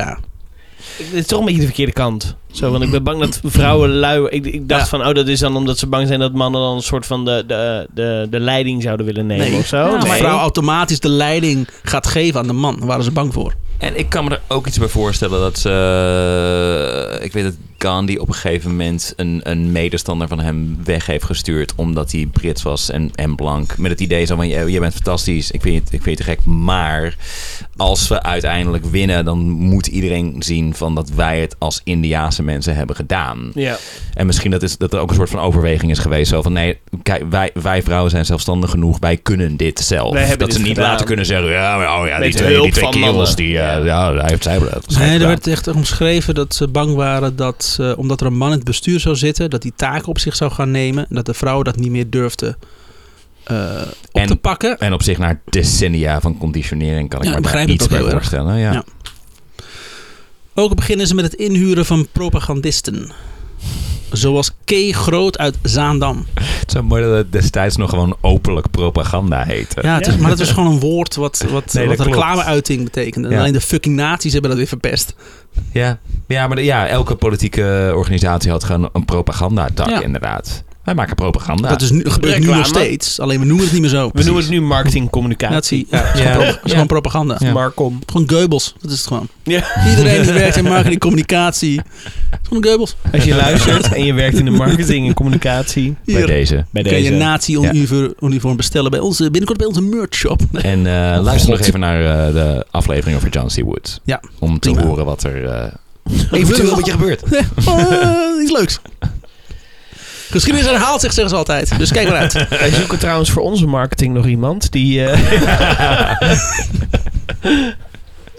[0.96, 2.36] Het is toch een beetje de verkeerde kant.
[2.52, 4.26] Zo, want ik ben bang dat vrouwen lui...
[4.28, 4.86] Ik, ik dacht Ja.
[4.88, 7.24] van, oh, dat is dan omdat ze bang zijn dat mannen dan een soort van
[7.24, 9.58] de, de, de, de leiding zouden willen nemen Nee.
[9.58, 9.76] of zo.
[9.76, 10.00] Ja, Nee.
[10.00, 12.76] de vrouw automatisch de leiding gaat geven aan de man.
[12.78, 13.54] Daar waren ze bang voor.
[13.78, 15.70] En ik kan me er ook iets bij voorstellen dat ze...
[17.18, 21.24] eh, ik weet Gandhi op een gegeven moment een, een medestander van hem weg heeft
[21.24, 21.72] gestuurd.
[21.76, 23.78] Omdat hij Brits was en, en blank.
[23.78, 26.24] Met het idee zo van, je, je bent fantastisch, ik vind, je, ik vind je
[26.24, 26.44] te gek.
[26.44, 27.16] Maar
[27.76, 32.74] als we uiteindelijk winnen, dan moet iedereen zien van dat wij het als Indiaanse mensen
[32.74, 33.50] hebben gedaan.
[33.54, 33.76] Ja.
[34.14, 36.30] En misschien dat, is, dat er ook een soort van overweging is geweest.
[36.30, 38.98] Zo van nee, kijk, wij, wij vrouwen zijn zelfstandig genoeg.
[38.98, 40.12] Wij kunnen dit zelf.
[40.12, 40.90] Wij hebben dat ze niet gedaan.
[40.90, 41.50] laten kunnen zeggen.
[41.50, 43.36] Ja, maar, oh ja, die twee, die twee kerels.
[43.36, 43.84] Die, eh, Ja.
[43.84, 44.14] ja.
[44.14, 44.96] hij heeft zij dat.
[44.98, 48.48] Nee, er werd echt omschreven dat ze bang waren dat, eh, omdat er een man
[48.50, 51.06] in het bestuur zou zitten, dat die taken op zich zou gaan nemen.
[51.08, 52.56] En dat de vrouw dat niet meer durfde
[53.44, 54.78] eh, op En- te pakken.
[54.78, 58.10] En op zich naar decennia van conditionering kan ik Ja, me daar iets ook bij
[58.10, 58.56] voorstellen.
[58.58, 58.72] Ja.
[58.72, 58.84] Ja.
[60.54, 63.10] Ook beginnen ze met het inhuren van propagandisten.
[64.12, 64.72] Zoals K.
[64.90, 66.26] Groot uit Zaandam.
[66.34, 69.80] Het is zo mooi dat het destijds nog gewoon openlijk propaganda heette.
[69.82, 73.28] Ja, het is, maar dat is gewoon een woord wat, wat, Nee, wat reclameuiting betekende.
[73.28, 73.38] Ja.
[73.38, 75.14] Alleen de fucking nazi's hebben dat weer verpest.
[75.72, 75.98] Ja,
[76.28, 80.02] ja maar de- ja, elke politieke organisatie had gewoon een propagandatak Ja.
[80.02, 80.62] inderdaad.
[80.84, 81.68] Wij maken propaganda.
[81.68, 83.20] Dat is nu, gebeurt nu nog steeds.
[83.20, 84.10] Alleen we noemen het niet meer zo.
[84.12, 85.86] We noemen het nu marketingcommunicatie.
[85.90, 86.04] Nazi.
[86.04, 86.32] Ja, het is, Ja.
[86.32, 86.58] gewoon, Ja.
[86.64, 87.36] gewoon propaganda.
[87.38, 87.52] Ja.
[87.52, 87.98] Marcom.
[88.06, 88.74] Gewoon Goebbels.
[88.80, 89.28] Dat is het gewoon.
[89.42, 89.64] Ja.
[89.90, 91.76] Iedereen die werkt in marketing communicatie.
[92.30, 92.96] Het is gewoon Goebbels.
[93.12, 95.96] Als je luistert en je werkt in de marketing en communicatie.
[96.04, 96.64] bij deze.
[96.70, 97.12] Bij kun je deze.
[97.12, 100.40] een nazi-uniform bestellen bij onze, binnenkort bij onze merch shop.
[100.52, 103.64] En eh, luister nog even naar eh, de aflevering over John C.
[103.64, 104.00] Wood.
[104.04, 104.86] Ja, Om te prima.
[104.86, 105.72] horen wat er eh
[106.32, 107.22] eventueel met je gebeurt.
[107.66, 108.80] Eh, iets leuks.
[110.30, 111.78] Geschiedenis herhaalt zich, zeggen ze altijd.
[111.78, 112.32] Dus kijk maar uit.
[112.48, 115.04] Wij zoeken trouwens voor onze marketing nog iemand die...
[115.04, 116.20] eh,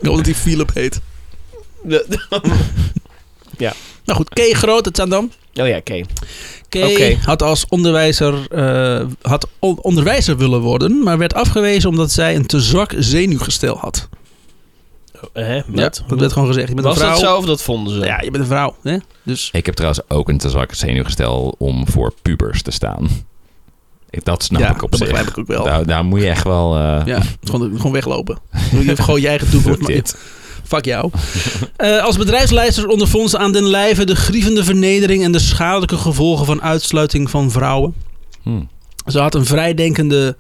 [0.02, 1.00] Ik hoop dat hij Philip heet.
[1.84, 2.06] de-
[4.06, 4.40] Nou goed, K.
[4.58, 5.32] Groot uit Zaandam.
[5.54, 5.80] oh ja.
[5.80, 5.90] K.
[6.76, 7.18] Oké.
[7.26, 12.46] had als onderwijzer, eh, had on- onderwijzer willen worden, maar werd afgewezen omdat zij een
[12.46, 14.10] te zwak zenuwgestel had.
[15.34, 16.68] Hè, Ja, dat werd gewoon gezegd.
[16.68, 17.12] Je bent Was een vrouw.
[17.12, 18.00] dat zo of dat vonden ze?
[18.06, 18.76] Ja, je bent een vrouw.
[18.84, 18.98] Hè?
[19.24, 23.08] Dus Ik heb trouwens ook een te zwak zenuwgestel om voor pubers te staan.
[24.10, 25.08] Ik- Dat snap ja, ik op dat zich.
[25.10, 25.64] begrijp ik ook wel.
[25.64, 26.76] Daar, daar moet je echt wel...
[26.76, 28.38] eh, Ja, gewoon, gewoon weglopen.
[28.72, 29.78] Doe je gewoon je eigen toekomst.
[29.80, 30.18] Fuck dit.
[30.64, 31.10] Fuck jou.
[31.76, 36.46] Eh, als bedrijfsleider ondervond ze aan den lijve de grievende vernedering en de schadelijke gevolgen
[36.46, 37.94] van uitsluiting van vrouwen.
[38.44, 38.62] hm.
[39.12, 40.36] Ze had een vrijdenkende,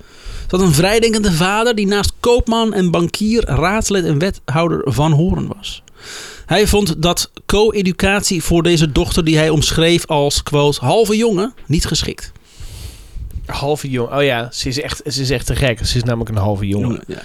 [0.47, 5.47] ze had een vrijdenkende vader die naast koopman en bankier, raadslid en wethouder van Horen
[5.47, 5.83] was.
[6.45, 11.85] Hij vond dat co-educatie voor deze dochter, die hij omschreef als quote, halve jongen, niet
[11.85, 12.31] geschikt.
[13.45, 14.17] Halve jongen.
[14.17, 15.85] Oh ja, ze is, echt, ze is echt te gek.
[15.85, 17.03] Ze is namelijk een halve jongen.
[17.07, 17.21] Ja.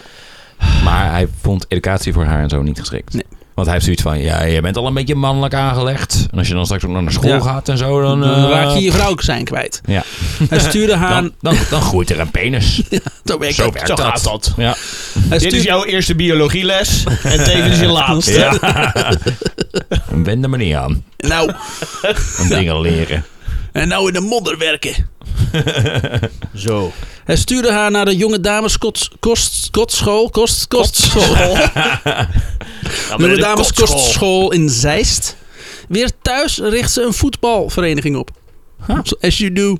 [0.85, 3.13] Maar hij vond educatie voor haar en zo niet geschikt.
[3.13, 3.25] Nee.
[3.55, 6.27] Want hij heeft zoiets van, ja, je bent al een beetje mannelijk aangelegd.
[6.31, 7.41] En als je dan straks ook nog naar school Ja.
[7.41, 8.21] gaat en zo, dan...
[8.21, 9.81] Dan eh, raak je je vrouw zijn kwijt.
[9.85, 10.03] Ja.
[10.49, 11.11] Hij stuurde haar...
[11.23, 12.83] Dan, dan, dan groeit er een penis.
[13.25, 13.73] zo werkt Zo dat.
[13.73, 14.05] werkt Zo dat.
[14.07, 14.53] gaat dat.
[14.57, 14.75] Ja.
[15.29, 18.33] Hij Dit is jouw eerste biologieles en tevens je laatste.
[18.33, 19.17] ja.
[20.23, 21.05] Wend er maar niet aan.
[21.17, 21.53] nou,
[22.41, 23.25] Om dingen leren.
[23.75, 24.95] En nou in de modder werken.
[26.55, 26.93] Zo.
[27.25, 30.31] Hij stuurde haar naar de jonge dames kost, kost, kostschool.
[30.31, 31.57] Kost, kostschool.
[33.19, 35.37] jonge dames kostschool in Zeist.
[35.89, 38.31] Weer thuis richt ze een voetbalvereniging op.
[39.21, 39.77] As you do.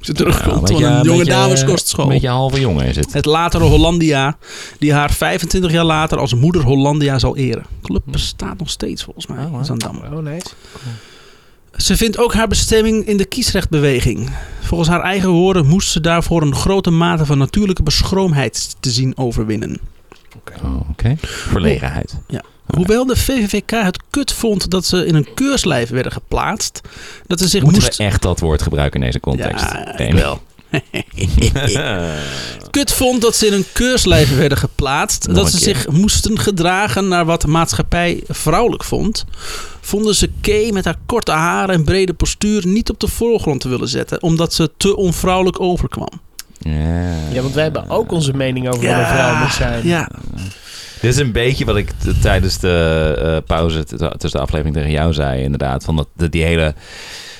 [0.00, 2.04] Ze terugkomt Ja, van een jonge beetje- dames kostschool.
[2.04, 3.12] Een beetje halve jongen is het.
[3.12, 4.36] Het latere Hollandia,
[4.78, 7.64] die haar 25 jaar later als moeder Hollandia zal eren.
[7.82, 10.02] Club bestaat nog steeds volgens mij Oh, in Zandam.
[10.12, 10.46] Oh, nice.
[11.76, 14.30] Ze vindt ook haar bestemming in de kiesrechtbeweging.
[14.60, 19.16] Volgens haar eigen woorden moest ze daarvoor een grote mate van natuurlijke beschroomheid te zien
[19.16, 19.80] overwinnen.
[20.64, 21.16] Oh, Oké.
[21.22, 22.14] Verlegenheid.
[22.66, 26.80] Hoewel de VVVK het kut vond dat ze in een keurslijf werden geplaatst,
[27.26, 27.96] dat ze zich Moeten moest...
[27.96, 29.72] we echt dat woord gebruiken in deze context?
[29.96, 30.42] Ja, wel.
[32.70, 35.26] Kut vond dat ze in een keurslijf werden geplaatst.
[35.26, 35.76] Nog dat ze keer.
[35.76, 39.24] zich moesten gedragen naar wat de maatschappij vrouwelijk vond.
[39.80, 43.68] Vonden ze Kay met haar korte haren en brede postuur niet op de voorgrond te
[43.68, 44.22] willen zetten.
[44.22, 46.20] Omdat ze te onvrouwelijk overkwam.
[46.58, 47.14] Ja.
[47.32, 49.86] Ja, want wij hebben ook onze mening over wat een vrouw moet zijn.
[49.86, 50.08] Ja,
[51.00, 55.12] Dit is een beetje wat ik tijdens de eh, pauze tussen de aflevering tegen jou
[55.12, 55.84] zei, inderdaad.
[55.84, 56.74] Van dat, dat die hele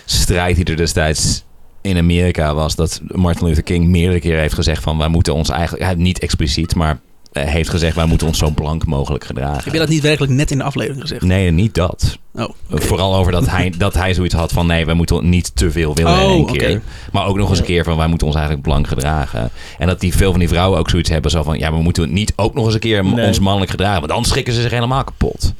[0.04, 1.44] strijd die er destijds
[1.82, 5.48] in Amerika was, dat Martin Luther King meerdere keren heeft gezegd van wij moeten ons
[5.48, 7.00] eigenlijk, hij niet expliciet, maar
[7.32, 9.64] eh, heeft gezegd wij moeten ons zo blank mogelijk gedragen.
[9.64, 11.22] heb je dat niet werkelijk net in de aflevering gezegd?
[11.22, 12.18] Nee, niet dat.
[12.34, 12.82] Oh, oké.
[12.82, 15.94] Vooral over dat hij, dat hij zoiets had van nee, wij moeten niet te veel
[15.94, 16.80] willen in Oh, één keer.
[17.12, 19.50] Maar ook nog eens een keer van wij moeten ons eigenlijk blank gedragen.
[19.78, 22.12] En dat die veel van die vrouwen ook zoiets hebben zo van ja, we moeten
[22.12, 23.26] niet ook nog eens een keer Nee.
[23.26, 23.98] ons mannelijk gedragen.
[24.00, 25.52] Want dan schrikken ze zich helemaal kapot.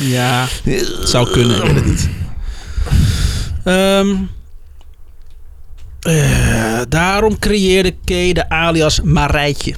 [0.00, 2.08] Ja, het zou kunnen, ik weet het niet.
[3.64, 4.14] Ehm,
[6.08, 9.74] eh, daarom creëerde Kay de alias Marijtje.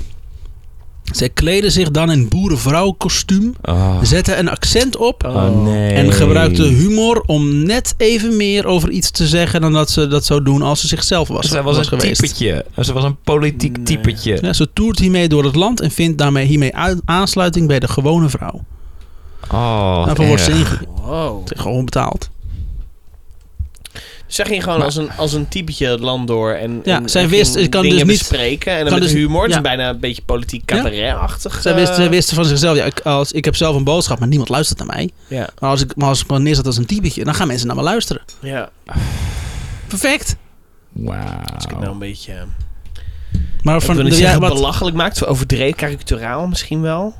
[1.12, 5.92] Zij kleedde zich dan in boerenvrouwkostuum, Oh, zette een accent op oh, nee.
[5.92, 10.24] en gebruikte humor om net even meer over iets te zeggen dan dat ze dat
[10.24, 12.20] zou doen als ze zichzelf was, Zij was, een geweest.
[12.20, 12.64] typetje.
[12.82, 13.84] Ze was een politiek Nee.
[13.84, 14.38] typetje.
[14.42, 17.88] Ja, ze toert hiermee door het land en vindt daarmee hiermee uit- aansluiting bij de
[17.88, 18.64] gewone vrouw.
[19.50, 20.58] Oh, Daarvoor wordt ze erg.
[20.58, 21.46] inge- Wow.
[21.56, 22.30] gewoon betaald.
[24.30, 27.08] Zeg je gewoon Maar- als, een, als een typetje het land door en, Ja, en,
[27.08, 29.42] zij en wist- ik kan dingen dus niet- bespreken en dan met dus- humor.
[29.42, 29.56] Het ja.
[29.56, 31.62] is bijna een beetje politiek cabaret-achtig.
[31.62, 34.18] Zij eh, wist, zij wist van zichzelf, ja, ik, als, ik heb zelf een boodschap,
[34.18, 35.10] maar niemand luistert naar mij.
[35.28, 37.66] Ja, Maar als ik, maar als ik me neerzet als een typetje, dan gaan mensen
[37.66, 38.22] naar me luisteren.
[38.40, 38.70] ja.
[39.86, 40.36] Perfect.
[40.92, 41.40] Wauw.
[41.54, 42.34] Als ik nou een beetje...
[43.62, 47.14] Maar Van, van, wil niet de- ja, zeggen wat, belachelijk maakt, overdreven, karikaturaal misschien wel.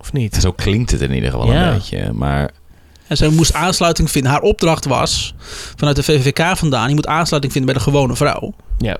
[0.00, 0.34] Of niet?
[0.36, 1.66] Zo klinkt het in ieder geval Ja.
[1.68, 2.12] een beetje.
[2.12, 2.50] Maar
[3.08, 4.30] en zij moest aansluiting vinden.
[4.30, 5.34] Haar opdracht was,
[5.76, 8.54] vanuit de VVK vandaan, je moet aansluiting vinden bij de gewone vrouw.
[8.78, 8.96] Ja.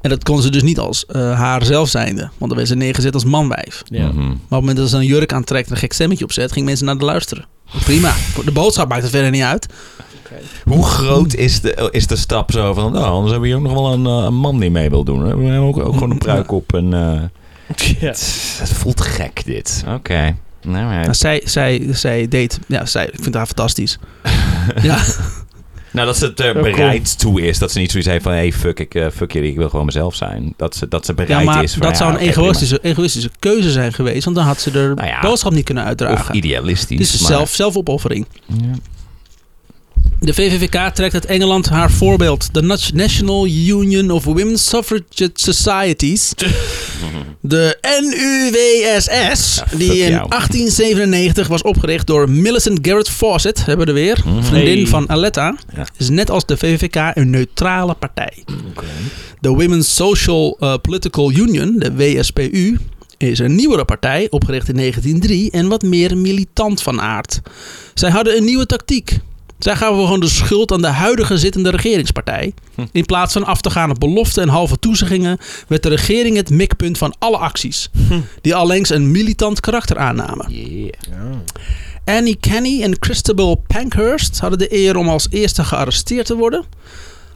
[0.00, 2.20] En dat kon ze dus niet als eh, haar zelf zijnde.
[2.20, 3.82] Want dan werd ze neergezet als manwijf.
[3.84, 4.06] Ja.
[4.06, 4.16] mhm.
[4.18, 6.68] Maar op het moment dat ze een jurk aantrekt en een gek stemmetje opzet, gingen
[6.68, 7.44] mensen naar de luisteren.
[7.84, 8.14] Prima.
[8.44, 9.66] De boodschap maakt het verder niet uit.
[10.64, 13.62] Hoe groot is de, is de stap zo van, nou, anders hebben we hier ook
[13.62, 15.24] nog wel een, eh, een man die mee wil doen.
[15.26, 15.36] hè?
[15.36, 16.92] We hebben ook, ook gewoon een pruik op en...
[16.94, 17.20] eh,
[18.00, 18.06] Ja.
[18.08, 19.84] het, het voelt gek dit.
[19.94, 20.36] Oké.
[20.62, 23.98] Nou, maar- Nou, zij, zij, zij deed, ja, zij, ik vind haar fantastisch.
[24.82, 24.98] ja,
[25.92, 27.58] nou, dat ze er Ja, bereid toe is.
[27.58, 29.84] Dat ze niet zoiets heeft van, hey, fuck, ik, eh, fuck jullie, ik wil gewoon
[29.86, 30.54] mezelf zijn.
[30.56, 31.72] Dat ze, dat ze ja bereid maar is.
[31.72, 32.30] van, dat ja, zou een prima.
[32.32, 34.24] egoïstische, egoïstische keuze zijn geweest.
[34.24, 35.20] Want dan had ze de Nou ja.
[35.20, 36.36] boodschap niet kunnen Of uitdragen.
[36.36, 36.98] idealistisch.
[37.06, 38.26] Het is maar- zelf, zelfopoffering.
[38.46, 38.56] Ja.
[40.20, 42.54] De VVVK trekt uit Engeland haar voorbeeld.
[42.54, 46.32] De Nat- National Union of Women's Suffragette Societies.
[47.40, 49.62] De NUWSS.
[49.76, 50.28] Die in jou.
[50.28, 53.64] 1897 was opgericht door Millicent Garrett Fawcett.
[53.66, 54.22] Hebben we er weer.
[54.24, 54.42] Mhm.
[54.42, 55.54] Vriendin van Aletta.
[55.96, 58.44] Is net als de VVVK een neutrale partij.
[59.40, 62.78] De Women's Social uh, Political Union, de WSPU,
[63.16, 67.40] is een nieuwere partij, opgericht in 1903 en wat meer militant van aard.
[67.94, 69.18] Zij hadden een nieuwe tactiek.
[69.58, 72.52] Zij gaven gewoon de schuld aan de huidige zittende regeringspartij.
[72.74, 72.86] Hm.
[72.92, 75.38] In plaats van af te gaan op beloften en halve toezeggingen,
[75.68, 78.20] werd de regering het mikpunt van alle acties, Hm.
[78.40, 80.50] die allengs een militant karakter aannamen.
[80.50, 80.92] Yeah.
[82.04, 86.64] Annie Kenny en Christabel Pankhurst hadden de eer om als eerste gearresteerd te worden.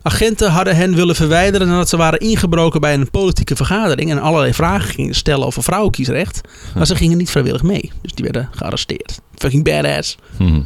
[0.03, 4.55] Agenten hadden hen willen verwijderen nadat ze waren ingebroken bij een politieke vergadering en allerlei
[4.55, 6.41] vragen gingen stellen over vrouwenkiesrecht.
[6.75, 9.20] Maar ze gingen niet vrijwillig mee, dus die werden gearresteerd.
[9.35, 10.16] Fucking badass.
[10.37, 10.61] Hm.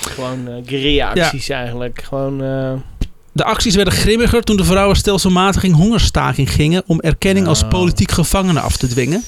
[0.00, 2.02] Gewoon guerrilla-acties eigenlijk.
[2.08, 2.42] Gewoon...
[2.42, 2.72] eh,
[3.32, 8.10] De acties werden grimmiger toen de vrouwen stelselmatig in hongerstaking gingen om erkenning als politiek
[8.10, 9.22] gevangenen af te dwingen.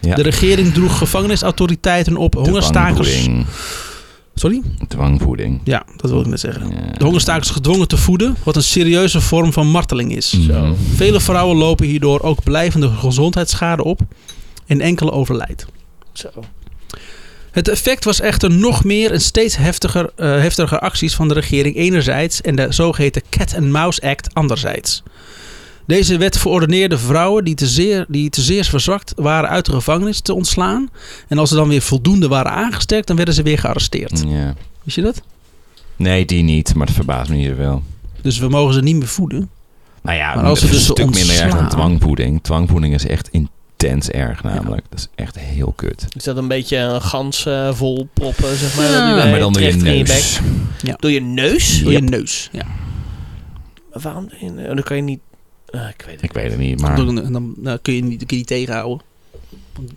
[0.00, 0.14] Ja.
[0.14, 3.08] De regering droeg gevangenisautoriteiten op hongerstakers.
[3.10, 3.46] Dwangvoeding.
[4.34, 4.62] Sorry?
[4.88, 5.60] Dwangvoeding.
[5.64, 6.70] Ja, dat wil ik net zeggen.
[6.70, 6.98] Ja.
[6.98, 10.32] De hongerstakers gedwongen te voeden, wat een serieuze vorm van marteling is.
[10.32, 10.72] Mhm.
[10.94, 14.00] Vele vrouwen lopen hierdoor ook blijvende gezondheidsschade op
[14.66, 15.66] en enkele overlijdt.
[16.12, 16.28] zo.
[17.56, 21.76] Het effect was echter nog meer en steeds heftiger, eh, heftiger acties van de regering
[21.76, 25.02] enerzijds en de zogeheten Cat-and-Mouse Act anderzijds.
[25.86, 30.20] Deze wet verordeneerde vrouwen die te, zeer, die te zeer verzwakt waren uit de gevangenis
[30.20, 30.90] te ontslaan.
[31.28, 34.24] En als ze dan weer voldoende waren aangesterkt, dan werden ze weer gearresteerd.
[34.28, 34.54] Ja.
[34.82, 35.22] Wist je dat?
[35.96, 37.82] Nee, die niet, maar het verbaast me niet zoveel.
[38.22, 39.50] Dus we mogen ze niet meer voeden.
[40.02, 42.42] Nou ja, Maar als ze een dus stuk minder erg dan ontslaan- dwangvoeding.
[42.42, 43.28] Dwangvoeding is echt
[43.86, 44.84] intens erg namelijk.
[44.90, 46.06] Dat is echt heel kut.
[46.16, 48.84] Is dat een beetje een gans eh, vol proppen, zeg maar?
[48.90, 50.40] Ja, Ja, maar dan door je neus.
[50.82, 50.96] bek?
[51.00, 51.82] Door je neus?
[51.82, 52.48] Door je neus.
[52.52, 52.64] Ja.
[53.92, 54.28] Maar Waarom?
[54.40, 55.20] je oh, dan kan je niet...
[55.66, 56.98] eh, ik weet het Ik weet het niet, maar...
[56.98, 59.06] En dan nou, kun je niet, kun je niet tegenhouden.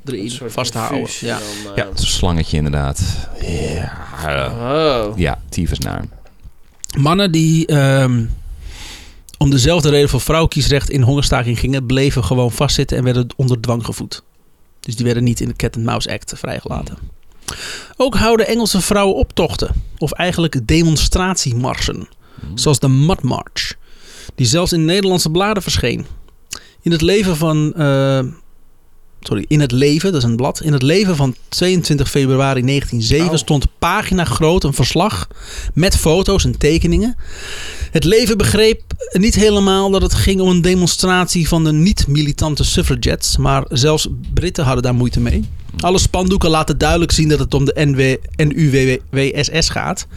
[0.05, 0.99] Erin vasthouden.
[0.99, 1.37] infuus Ja.
[1.37, 3.01] dan, eh, Ja, het is een slangetje inderdaad.
[3.41, 5.17] Ja, Oh.
[5.17, 6.03] ja tyfus naar.
[6.97, 8.23] Mannen die ehm,
[9.39, 13.85] om dezelfde reden voor vrouwenkiesrecht in hongerstaking gingen, bleven gewoon vastzitten en werden onder dwang
[13.85, 14.23] gevoed.
[14.79, 16.97] Dus die werden niet in de Cat and Mouse Act vrijgelaten.
[17.97, 22.07] Ook houden Engelse vrouwen optochten, of eigenlijk demonstratiemarsen,
[22.55, 23.75] zoals de Mud March,
[24.35, 26.05] die zelfs in Nederlandse bladen verscheen.
[26.81, 27.73] In het leven van.
[27.73, 28.19] eh,
[29.21, 30.61] sorry, in het leven, dat is een blad.
[30.61, 33.37] In het leven van 22 februari 1907 Oh.
[33.37, 35.27] stond pagina groot een verslag
[35.73, 37.15] met foto's en tekeningen.
[37.91, 43.37] Het leven begreep niet helemaal dat het ging om een demonstratie van de niet-militante suffragettes,
[43.37, 45.43] maar zelfs Britten hadden daar moeite mee.
[45.79, 48.15] Alle spandoeken laten duidelijk zien dat het om de NW,
[48.47, 50.07] NUWWSS gaat.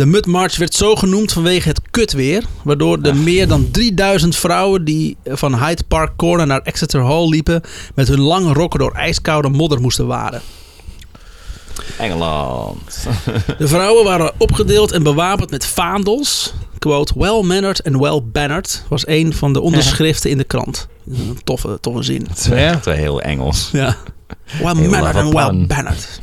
[0.00, 4.84] De Mud March werd zo genoemd vanwege het kutweer, waardoor de meer dan 3000 vrouwen
[4.84, 7.62] die van Hyde Park Corner naar Exeter Hall liepen
[7.94, 10.40] met hun lange rokken door ijskoude modder moesten waden.
[11.98, 13.06] Engeland.
[13.58, 16.52] De vrouwen waren opgedeeld en bewapend met vaandels.
[16.78, 20.88] Quote, well-mannered and well-bannered was een van de onderschriften in de krant.
[21.10, 22.26] Een toffe, toffe zin.
[22.28, 23.68] Het is echt heel Engels.
[23.72, 23.96] Ja.
[24.58, 25.32] Well done.
[25.34, 26.20] well-bannered.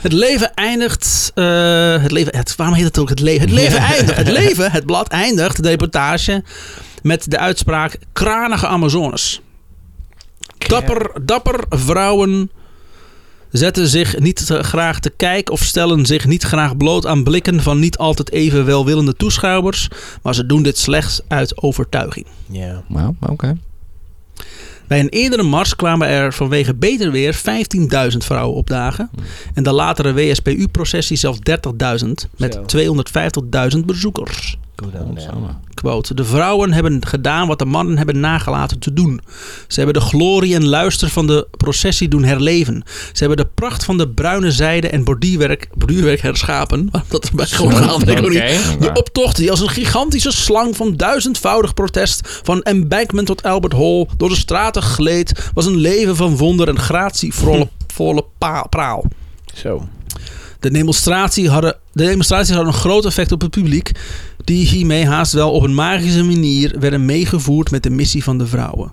[0.00, 1.32] Het leven eindigt...
[1.34, 3.40] eh, het leven, het, waarom heet het ook het leven?
[3.40, 4.16] Het leven eindigt.
[4.16, 6.42] Het leven, het blad eindigt, de reportage,
[7.02, 9.40] met de uitspraak kranige Amazones.
[10.58, 12.50] Dapper, dapper vrouwen
[13.50, 17.62] zetten zich niet te graag te kijk of stellen zich niet graag bloot aan blikken
[17.62, 19.88] van niet altijd even welwillende toeschouwers,
[20.22, 22.26] maar ze doen dit slechts uit overtuiging.
[22.46, 22.82] Ja.
[22.88, 23.56] Nou, oké.
[24.88, 29.10] Bij een eerdere mars kwamen er vanwege beter weer 15.000 vrouwen opdagen.
[29.54, 31.38] En de latere WSPU-processie zelfs
[32.04, 33.02] 30.000 met Zo.
[33.76, 34.56] 250.000 bezoekers.
[34.76, 35.48] Aan Godsamme.
[35.74, 39.20] Quote, de vrouwen hebben gedaan wat de mannen hebben nagelaten te doen.
[39.68, 42.82] Ze hebben de glorie en luister van de processie doen herleven.
[43.12, 46.88] Ze hebben de pracht van de bruine zijde en borduurwerk, borduurwerk herschapen.
[47.08, 48.00] Dat is bij gewoon
[48.30, 48.80] niet.
[48.80, 54.06] De optocht die als een gigantische slang van duizendvoudig protest van Embankment tot Albert Hall
[54.16, 58.24] door de straten gleed, was een leven van wonder en gratie volle, volle
[58.68, 59.04] praal.
[59.54, 59.88] Zo.
[60.60, 63.90] De demonstratie hadden, de demonstraties hadden een groot effect op het publiek,
[64.44, 68.46] die hiermee haast wel op een magische manier werden meegevoerd met de missie van de
[68.46, 68.90] vrouwen.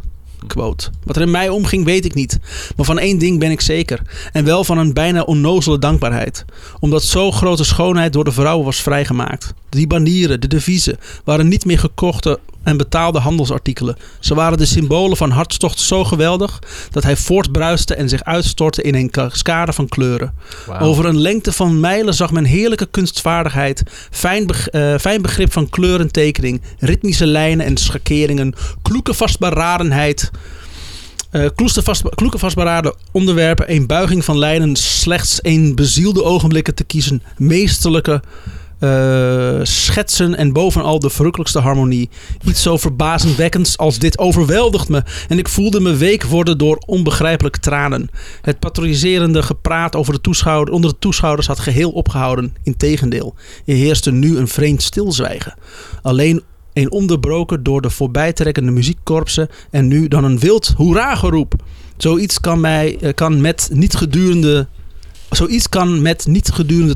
[0.47, 0.89] Quote.
[1.03, 2.39] Wat er in mij omging weet ik niet,
[2.75, 4.01] maar van één ding ben ik zeker.
[4.31, 6.45] En wel van een bijna onnozele dankbaarheid.
[6.79, 9.53] Omdat zo grote schoonheid door de vrouwen was vrijgemaakt.
[9.73, 13.97] Die banieren, de deviezen, waren niet meer gekochte en betaalde handelsartikelen.
[14.19, 16.59] Ze waren de symbolen van hartstocht zo geweldig
[16.91, 20.33] dat hij voortbruiste en zich uitstortte in een cascade van kleuren.
[20.79, 26.61] Over een lengte van mijlen zag men heerlijke kunstvaardigheid, fijn, eh, fijn begrip van kleurentekening,
[26.79, 30.31] ritmische lijnen en schakeringen, kloeke vastberadenheid.
[31.83, 38.21] vast, kloeke vastberaden onderwerpen, een buiging van lijnen, slechts een bezielde ogenblikken te kiezen, meesterlijke
[38.83, 42.09] eh, schetsen en bovenal de verrukkelijkste harmonie.
[42.45, 47.59] Iets zo verbazingwekkends als dit overweldigt me en ik voelde me week worden door onbegrijpelijke
[47.59, 48.09] tranen.
[48.41, 52.55] Het patroniserende gepraat over de toeschouwer, onder de toeschouwers had geheel opgehouden.
[52.63, 55.53] Integendeel, er heerste nu een vreemd stilzwijgen.
[56.01, 61.53] Alleen een onderbroken door de voorbijtrekkende muziekkorpsen en nu dan een wild hoera-geroep.
[61.97, 64.67] Zoiets kan, mij, eh, kan met niet gedurende...
[65.35, 66.95] Zoiets kan met niet gedurende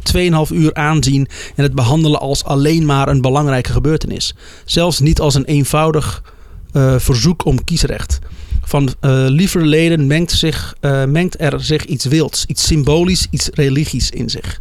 [0.50, 4.36] 2,5 uur aanzien en het behandelen als alleen maar een belangrijke gebeurtenis.
[4.66, 6.24] Zelfs niet als een eenvoudig
[6.72, 8.20] eh, verzoek om kiesrecht.
[8.64, 14.10] Van eh lieverleden mengt, zich, eh, mengt er zich iets wilds, iets symbolisch, iets religiesch
[14.10, 14.60] in zich.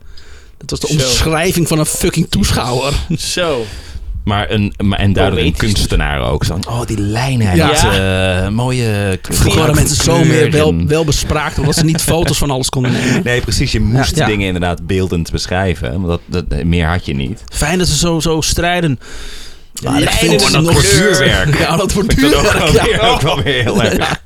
[0.59, 0.93] Dat was de Zo.
[0.93, 2.93] omschrijving van een fucking toeschouwer.
[3.19, 3.65] Zo.
[4.27, 5.73] Maar een, maar, en duidelijk een Poëtisch.
[5.75, 6.45] kunstenaar ook.
[6.45, 7.57] Zo, oh, die lijnen.
[7.57, 7.71] Ja.
[7.71, 8.43] Ja.
[8.45, 12.51] eh, mooie Vroeger waren mensen zo kleur meer wel, bespraakt omdat ze niet foto's van
[12.51, 13.21] alles konden nemen.
[13.25, 13.73] Nee, precies.
[13.73, 14.27] Je moest Ja.
[14.27, 16.01] dingen inderdaad beeldend beschrijven.
[16.03, 17.45] Want dat, dat, meer had je niet.
[17.53, 18.99] Fijn dat ze zo, zo strijden.
[19.75, 21.59] Vind ze dat nog- borduurwerk.
[21.59, 23.09] Ja, dat Vind ik dat ook wel weer, Ja.
[23.09, 23.97] ook wel weer heel erg.
[23.97, 24.19] Ja.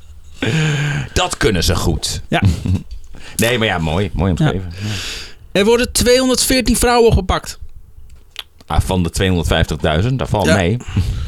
[1.13, 2.23] Dat kunnen ze goed.
[2.29, 2.43] Ja.
[3.37, 4.11] Nee, maar ja, mooi.
[4.13, 4.73] Mooi omschreven.
[4.83, 4.89] Ja.
[5.53, 7.59] Er worden 214 vrouwen opgepakt.
[8.71, 10.57] Ah, van de 250.000, daar valt Ja.
[10.57, 10.77] mee.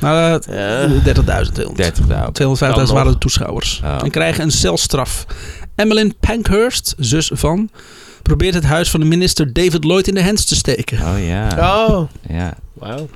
[0.00, 1.54] Nou, eh, 30.000.
[1.54, 1.76] 200.
[1.76, 2.32] 30.000.
[2.34, 3.80] 250.000 waren de toeschouwers.
[3.84, 3.98] Oh.
[4.02, 5.26] En krijgen een celstraf.
[5.74, 7.70] Emmeline Pankhurst, zus van,
[8.22, 10.98] probeert het huis van de minister David Lloyd in de hens te steken.
[10.98, 11.48] Oh ja.
[11.88, 12.08] Oh.
[12.28, 12.54] ja.
[12.72, 13.08] Wauw.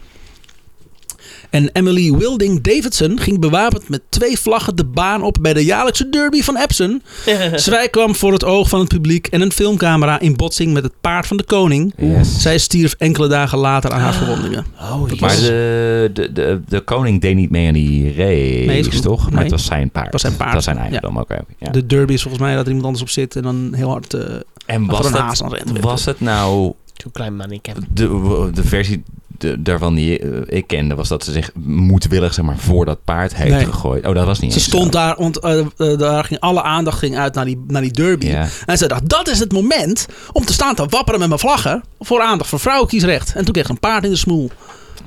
[1.50, 6.08] En Emily Wilding Davidson ging bewapend met twee vlaggen de baan op bij de jaarlijkse
[6.08, 7.00] derby van Epsom.
[7.54, 10.92] Zij kwam voor het oog van het publiek en een filmcamera in botsing met het
[11.00, 11.92] paard van de koning.
[11.96, 12.40] Yes.
[12.42, 14.64] Zij stierf enkele dagen later aan haar verwondingen.
[14.80, 18.78] Oh, Dat Maar de, de, de, de koning deed niet mee aan die race, Nee,
[18.78, 19.02] is goed.
[19.02, 19.22] toch?
[19.22, 19.42] Maar Nee.
[19.42, 20.12] het was zijn paard.
[20.12, 20.52] was zijn paard.
[20.52, 21.38] Dat was zijn eigendom, oké.
[21.58, 21.70] Ja.
[21.70, 24.14] De derby is volgens mij dat er iemand anders op zit en dan heel hard
[24.14, 24.34] eh
[24.66, 25.80] En was een het, haas aan rent.
[25.80, 27.72] was het nou Zo'n klein mannetje.
[27.92, 29.02] de, de versie
[29.38, 33.04] de, daarvan die eh, ik kende, was dat ze zich moedwillig zeg maar, voor dat
[33.04, 33.64] paard heeft Nee.
[33.64, 34.06] gegooid.
[34.06, 34.90] Oh, dat was niet Ze stond zo.
[34.90, 38.26] daar, want eh, eh, daar ging alle aandacht ging uit naar die, naar die derby.
[38.26, 38.46] Ja.
[38.66, 41.82] En ze dacht, dat is het moment om te staan te wapperen met mijn vlaggen
[42.00, 43.32] voor aandacht voor vrouwenkiesrecht.
[43.34, 44.50] En toen kreeg ze een paard in de smoel.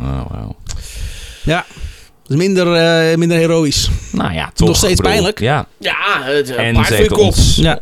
[0.02, 0.56] Oh, wauw.
[1.44, 1.66] Ja,
[2.28, 3.90] dus minder, eh, minder heroïs.
[4.12, 4.68] Nou ja, toch.
[4.68, 5.40] Nog steeds bedoel, pijnlijk.
[5.40, 5.66] Ja.
[5.80, 7.62] Ja, het En paard voor je.
[7.62, 7.80] Ja.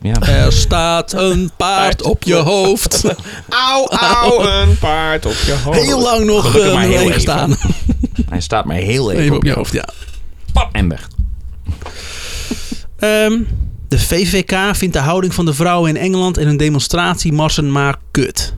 [0.00, 0.20] Ja.
[0.20, 3.04] Er staat een paard op je hoofd.
[3.48, 5.80] Auw, auw, een paard op je hoofd.
[5.80, 7.12] Heel lang nog eh, maar even.
[7.12, 7.56] gestaan.
[8.30, 9.88] Hij staat maar heel even, Even op je hoofd, ja.
[10.52, 11.08] Pap, en weg.
[12.98, 13.38] Ehm,
[13.88, 18.54] de VVK vindt de houding van de vrouwen in Engeland en hun demonstratiemarsen maar kut.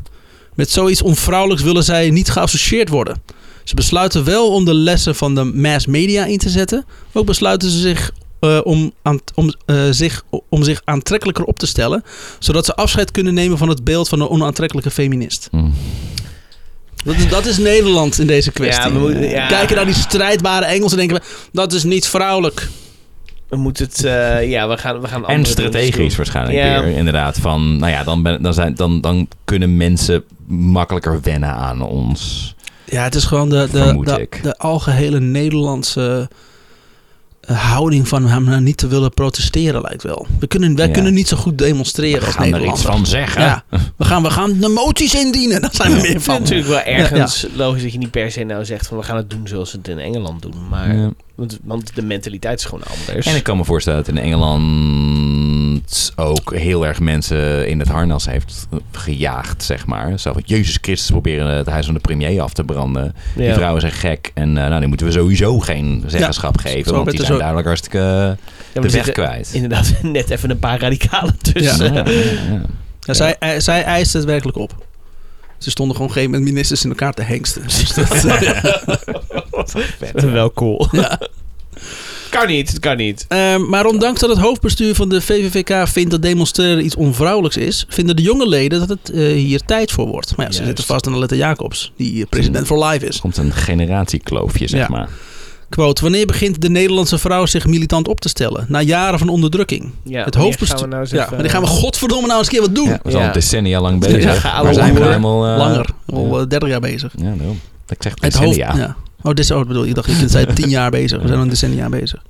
[0.55, 3.23] Met zoiets onvrouwelijks willen zij niet geassocieerd worden.
[3.65, 6.85] Ze besluiten wel om de lessen van de mass media in te zetten.
[7.13, 8.11] Ook besluiten ze zich,
[8.43, 12.05] eh, om, aan, om, eh, zich, om zich aantrekkelijker op te stellen.
[12.39, 15.49] Zodat ze afscheid kunnen nemen van het beeld van de onaantrekkelijke feminist.
[15.51, 15.71] Hm.
[17.05, 18.83] Dat is, dat is Nederland in deze kwestie.
[18.85, 19.47] Ja, we moeten- ja.
[19.47, 22.69] Kijken naar die strijdbare Engelsen en denken we, dat is niet vrouwelijk.
[23.49, 26.83] We moeten het, eh, ja, we gaan, we gaan En andere strategisch waarschijnlijk Ja.
[26.83, 26.97] weer.
[26.97, 31.83] Inderdaad, van, nou ja, dan, ben, dan, zijn, dan, dan kunnen mensen makkelijker wennen aan
[31.83, 32.55] ons.
[32.85, 36.29] Ja, het is gewoon de, de, de, algehele Nederlandse
[37.47, 40.27] houding van hem naar niet te willen protesteren, lijkt wel.
[40.39, 40.93] We kunnen, wij Ja.
[40.93, 43.43] kunnen niet zo goed demonstreren We als gaan er iets van zeggen.
[43.43, 43.65] Ja,
[43.97, 45.61] we gaan, we gaan de moties indienen.
[45.61, 46.41] Daar zijn we meer Het is van.
[46.41, 49.31] natuurlijk wel ergens logisch dat je niet per se nou zegt van we gaan het
[49.31, 50.55] doen zoals ze het in Engeland doen.
[50.71, 51.11] Maar, Ja.
[51.49, 53.27] Want, want de mentaliteit is gewoon anders.
[53.27, 58.27] En ik kan me voorstellen dat in Engeland ook heel erg mensen in het harnas
[58.27, 60.19] heeft gejaagd, zeg maar.
[60.19, 63.15] Zo van, Jezus Christus proberen het huis van de premier af te branden.
[63.35, 63.55] Die Ja.
[63.55, 66.85] vrouwen zijn gek en eh, nou, die moeten we sowieso geen zeggenschap geven.
[66.85, 68.37] zo Want die er zijn zo- duidelijk hartstikke Ja,
[68.73, 69.51] de we weg kwijt.
[69.53, 71.95] Inderdaad, net even een paar radicalen tussen.
[71.95, 72.11] Ja, ja,
[72.51, 72.63] ja.
[73.01, 74.87] Ja, zij, eh, zij eisten het werkelijk op.
[75.59, 77.63] Ze stonden gewoon op een gegeven moment ministers in elkaar te hengsten.
[77.79, 78.11] Dus dat,
[80.13, 80.87] Wel cool.
[82.31, 83.25] Kan niet, het kan niet.
[83.29, 87.87] Ehm, maar ondanks dat het hoofdbestuur van de VVVK vindt dat demonstreren iets onvrouwelijks is,
[87.89, 90.37] vinden de jonge leden dat het eh, hier tijd voor wordt.
[90.37, 93.15] Maar ja, ze zitten vast aan Aletta Jacobs, die eh, president voor life is.
[93.15, 94.87] Er komt een generatiekloofje, zeg Ja.
[94.89, 95.09] maar.
[95.69, 98.65] Quote, wanneer begint de Nederlandse vrouw zich militant op te stellen?
[98.69, 99.91] Na jaren van onderdrukking.
[100.03, 100.79] Ja, het hoofdbestuur.
[100.79, 102.63] gaan we nou eens ja, even- maar die gaan we godverdomme nou eens een keer
[102.63, 102.89] wat doen.
[102.89, 103.29] Ja, we zijn Ja.
[103.29, 104.23] al decennia lang bezig.
[104.23, 105.03] Ja, zijn we nou langer.
[105.07, 105.47] helemaal...
[105.47, 107.13] eh, Langer, al eh, 30 jaar bezig.
[107.17, 107.61] Ja, daarom.
[107.89, 108.77] Ik zeg Het hoofd, decennia.
[108.83, 108.97] ja.
[109.23, 111.21] Oh, dit is, bedoel, ik dacht, je zei 10 jaar bezig.
[111.21, 112.23] We zijn al een decennia bezig.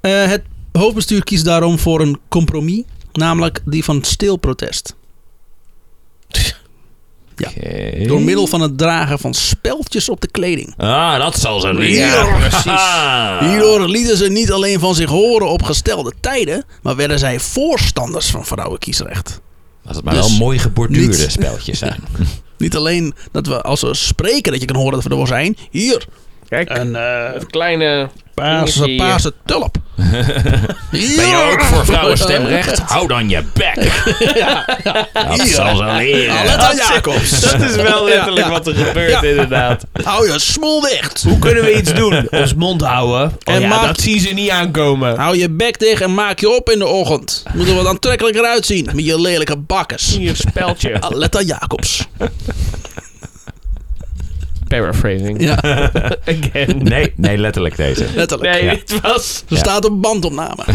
[0.00, 0.42] Eh, het
[0.72, 2.82] hoofdbestuur kiest daarom voor een compromis,
[3.12, 4.94] namelijk die van stil protest.
[7.36, 7.50] Ja.
[8.06, 10.74] Door middel van het dragen van speldjes op de kleding.
[10.76, 11.96] Ah, dat zal zo niet.
[11.96, 12.82] Ja, precies.
[13.50, 18.30] Hierdoor lieten ze niet alleen van zich horen op gestelde tijden, maar werden zij voorstanders
[18.30, 19.40] van vrouwenkiesrecht.
[19.86, 22.00] Als het maar Dus wel mooi geborduurde niet- speltjes zijn.
[22.58, 25.26] Niet alleen dat we als we spreken dat je kan horen dat we er wel
[25.26, 25.56] zijn.
[25.70, 26.06] Hier,
[26.48, 29.76] Kijk, een eh een kleine paarse, paarse tulp.
[30.90, 32.78] Ben je ook voor vrouwenstemrecht?
[32.78, 33.74] Hou dan je bek.
[35.28, 35.54] Dat Hier.
[35.54, 36.38] zal zo leren.
[36.38, 37.40] Aletta Jacobs.
[37.40, 38.58] Dat is wel letterlijk Ja, ja.
[38.58, 39.22] wat er gebeurt, Ja.
[39.22, 39.84] inderdaad.
[40.02, 41.22] Hou je smoel dicht.
[41.22, 42.28] Hoe kunnen we iets doen?
[42.30, 43.36] Ons mond houden.
[43.44, 45.16] Oh En ja, maak- dat zien ze niet aankomen.
[45.16, 47.42] Hou je bek dicht en maak je op in de ochtend.
[47.54, 50.16] Moet er wat aantrekkelijker uitzien met je lelijke bakkes.
[50.16, 51.00] Hier, speldje.
[51.00, 52.06] Aletta Jacobs.
[54.68, 55.40] Paraphrasing.
[55.42, 55.58] Ja,
[56.36, 56.78] Again.
[56.82, 58.06] Nee, nee, letterlijk deze.
[58.14, 58.50] letterlijk.
[58.52, 58.70] Nee, Ja.
[58.70, 59.44] dit was...
[59.50, 60.64] Er staat een bandopname.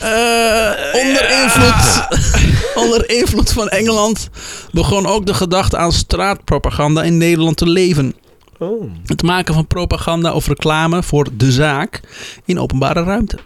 [0.00, 0.70] Eh.
[0.70, 2.06] Eh, onder, invloed,
[2.84, 4.28] onder invloed van Engeland
[4.72, 8.14] begon ook de gedachte aan straatpropaganda in Nederland te leven.
[8.58, 8.90] Oh.
[9.06, 12.00] Het maken van propaganda of reclame voor de zaak
[12.44, 13.38] in openbare ruimte.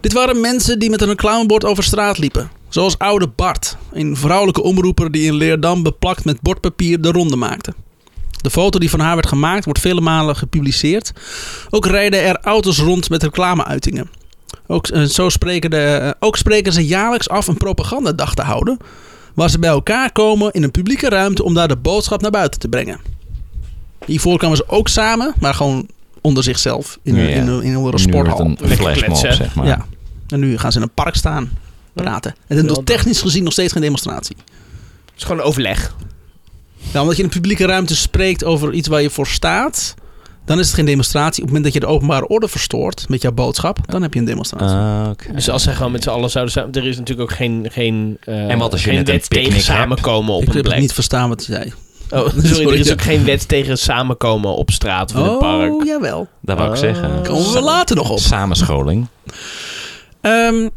[0.00, 2.50] Dit waren mensen die met een reclamebord over straat liepen.
[2.76, 7.74] Zoals oude Bart, een vrouwelijke omroeper die in Leerdam beplakt met bordpapier de ronde maakte.
[8.40, 11.12] De foto die van haar werd gemaakt wordt vele malen gepubliceerd.
[11.70, 14.08] Ook rijden er auto's rond met reclameuitingen.
[14.66, 18.78] Ook, eh, zo spreken de, eh, ook spreken ze jaarlijks af een propagandadag te houden.
[19.34, 22.60] Waar ze bij elkaar komen in een publieke ruimte om daar de boodschap naar buiten
[22.60, 23.00] te brengen.
[24.06, 25.86] Hiervoor kwamen ze ook samen, maar gewoon
[26.20, 26.98] onder zichzelf.
[27.02, 27.34] In, Ja, een- ja.
[27.36, 28.40] in, een- in een sporthal.
[28.40, 29.34] een flashmob, kletsen.
[29.34, 29.66] zeg maar.
[29.66, 29.86] Ja.
[30.28, 31.50] En nu gaan ze in een park staan,
[32.02, 32.34] praten.
[32.46, 34.36] En het is technisch gezien nog steeds geen demonstratie.
[35.04, 35.94] Het is gewoon overleg.
[36.92, 39.94] Ja, omdat je in een publieke ruimte spreekt over iets waar je voor staat,
[40.44, 41.42] dan is het geen demonstratie.
[41.42, 44.18] Op het moment dat je de openbare orde verstoort met jouw boodschap, dan heb je
[44.20, 44.76] een demonstratie.
[44.76, 45.32] Ah, oké.
[45.32, 46.72] Dus als zij gewoon met z'n allen zouden zijn...
[46.72, 47.66] Er is natuurlijk ook geen...
[47.70, 49.78] geen eh, En wat als je geen net een wet tegen picknick hebt?
[49.78, 50.78] samenkomen op ik een heb plek.
[50.78, 51.72] niet verstaan wat je zei.
[52.10, 52.92] Oh, sorry, Sorry, er is ja.
[52.92, 55.72] ook geen wet tegen samenkomen op straat of in een park.
[55.72, 56.28] Oh, jawel.
[56.40, 56.80] Dat wou ik Ah.
[56.80, 57.22] zeggen.
[57.22, 58.18] Komen we later nog op.
[58.18, 59.06] Samenscholing.
[60.20, 60.68] Ehm,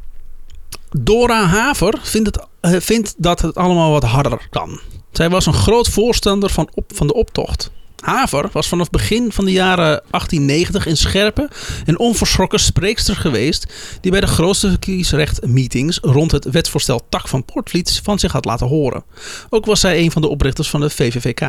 [0.98, 4.80] Dora Haver vindt, het, eh, vindt dat het allemaal wat harder kan.
[5.12, 7.72] Zij was een groot voorstander van, van de optocht.
[8.00, 11.50] Haver was vanaf begin van de jaren 1890 een scherpe
[11.86, 18.00] en onverschrokken spreekster geweest die bij de grootste kiesrechtmeetings rond het wetsvoorstel Tak van Portvliet
[18.04, 19.04] van zich had laten horen.
[19.50, 21.40] Ook was zij een van de oprichters van de VVVK.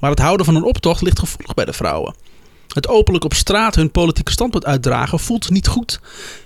[0.00, 2.14] Maar het houden van een optocht ligt gevoelig bij de vrouwen.
[2.74, 6.00] Het openlijk op straat hun politieke standpunt uitdragen voelt niet goed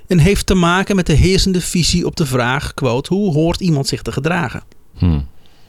[0.06, 3.88] en heeft te maken met de heersende visie op de vraag, quote, hoe hoort iemand
[3.88, 4.62] zich te gedragen?
[4.96, 5.20] Hm.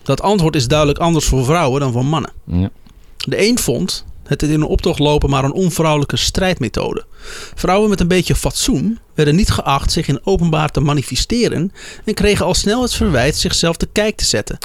[0.03, 2.31] Dat antwoord is duidelijk anders voor vrouwen dan voor mannen.
[2.45, 2.69] Ja.
[3.17, 7.05] De een vond het in een optocht lopen maar een onvrouwelijke strijdmethode.
[7.55, 11.71] Vrouwen met een beetje fatsoen werden niet geacht zich in openbaar te manifesteren
[12.05, 14.57] en kregen al snel het verwijt zichzelf te kijk te zetten.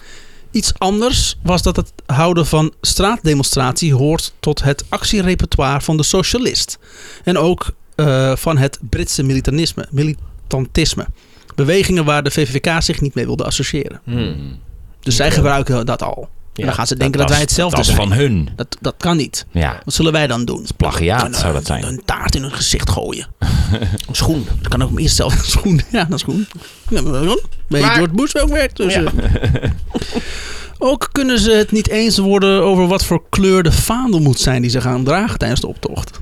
[0.51, 6.79] Iets anders was dat het houden van straatdemonstratie hoort tot het actierepertoire van de socialist.
[7.25, 11.07] En ook eh, van het Britse militarisme, militantisme.
[11.55, 14.01] Bewegingen waar de VVK zich niet mee wilde associëren.
[14.05, 14.59] Hmm.
[15.01, 16.29] Dus zij gebruiken dat al.
[16.59, 18.09] En dan gaan ze denken dat, wij hetzelfde Dat is zijn.
[18.09, 18.49] van hun.
[18.57, 19.47] Dat, dat kan niet.
[19.51, 19.81] Ja.
[19.85, 20.67] Wat zullen wij dan doen?
[20.77, 21.85] plagiaat Een, zou dat zijn.
[21.87, 23.27] Een taart in hun gezicht gooien.
[24.09, 24.47] een schoen.
[24.61, 25.81] Dat kan ook eerst zelf een schoen.
[25.91, 26.47] Ja, een schoen.
[26.91, 27.39] Ja, waarom?
[27.69, 28.77] Bij Maar- George Bush ook werkt.
[28.77, 29.03] Dus, Ja.
[29.05, 29.71] eh.
[30.79, 34.63] ook kunnen ze het niet eens worden over wat voor kleur de vaandel moet zijn
[34.63, 36.21] die ze gaan dragen tijdens de optocht.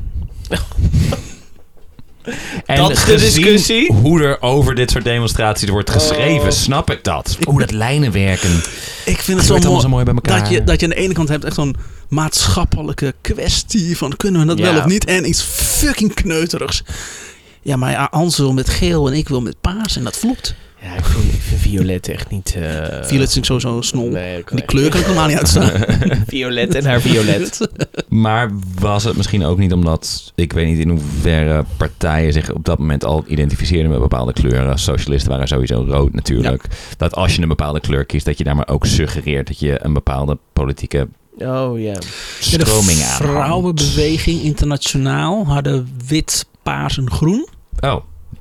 [2.67, 3.93] En Dat is de discussie.
[3.93, 6.51] hoe er over dit soort demonstraties wordt geschreven, Oh.
[6.51, 7.37] snap ik dat.
[7.45, 8.51] Hoe dat lijnen werken.
[9.05, 10.39] Ik vind Het zo allemaal mooi zo mooi bij elkaar.
[10.41, 11.77] dat je, dat je aan de ene kant hebt echt zo'n
[12.09, 14.65] maatschappelijke kwestie van kunnen we dat Ja.
[14.73, 15.05] wel of niet.
[15.05, 16.83] En iets fucking kneuterigs.
[17.63, 20.55] Ja, maar ja, Hans wil met geel en ik wil met paars en dat vloekt.
[20.83, 22.55] Ja, ik vind, ik vind Violet echt niet...
[22.57, 22.63] eh,
[23.05, 24.09] Violet vind ik sowieso snol.
[24.11, 25.71] Nee, ik- Die kleur kan ik helemaal niet uitstaan.
[26.27, 27.69] Violet en haar Violet.
[28.09, 28.51] Maar
[28.81, 32.79] was het misschien ook niet omdat, ik weet niet in hoeverre partijen zich op dat
[32.79, 34.79] moment al identificeerden met bepaalde kleuren.
[34.79, 36.65] Socialisten waren sowieso rood natuurlijk.
[36.97, 39.79] Dat als je een bepaalde kleur kiest, dat je daar maar ook suggereert dat je
[39.85, 41.09] een bepaalde politieke
[41.39, 41.95] Oh ja.
[42.41, 43.17] stroming de aan.
[43.17, 47.49] vrouwenbeweging internationaal hadden wit, paars en groen.
[47.81, 47.97] Oh,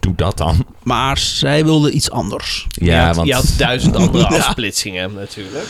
[0.06, 0.66] doe dat dan.
[0.84, 2.68] Maar zij wilden iets anders.
[2.70, 4.38] je, Ja, had, want je had duizend andere Ja.
[4.38, 5.66] afsplitsingen natuurlijk.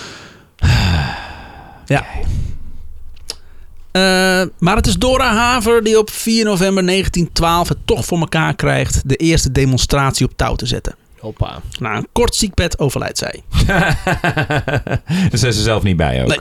[3.92, 4.02] Eh,
[4.60, 9.10] maar het is Dora Haver die op 4 november 1912 het toch voor elkaar krijgt
[9.10, 10.96] de eerste demonstratie op touw te zetten.
[11.26, 11.62] Hoppa.
[11.80, 13.44] Na een kort ziekbed overlijdt zij.
[15.30, 16.28] dus daar is ze zelf niet bij ook.
[16.28, 16.40] Nee.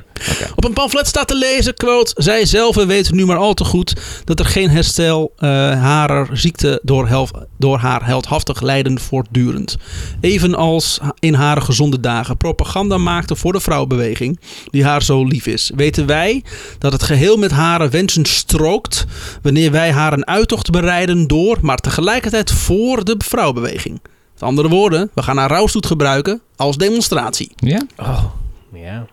[0.54, 2.12] Op een pamflet staat te lezen, quote...
[2.16, 5.48] Zij zelf weet nu maar al te goed dat er geen herstel eh
[5.80, 9.76] harer ziekte door, helf, door haar heldhaftig lijden voortdurend.
[10.20, 15.70] Evenals in haar gezonde dagen propaganda maakte voor de vrouwenbeweging die haar zo lief is.
[15.74, 16.44] Weten wij
[16.78, 19.04] dat het geheel met haar wensen strookt
[19.42, 24.00] wanneer wij haar een uittocht bereiden door, maar tegelijkertijd voor de vrouwenbeweging.
[24.44, 27.52] Met andere woorden, we gaan haar rouwstoet gebruiken als demonstratie.
[27.56, 27.86] Ja?
[27.96, 28.24] Oh,
[28.72, 29.06] ja.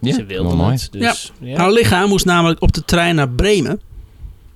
[0.00, 0.72] Ja, Ze wilde mooi.
[0.72, 0.88] het.
[0.92, 1.56] Dus, ja.
[1.58, 3.80] Haar lichaam moest namelijk op de trein naar Bremen.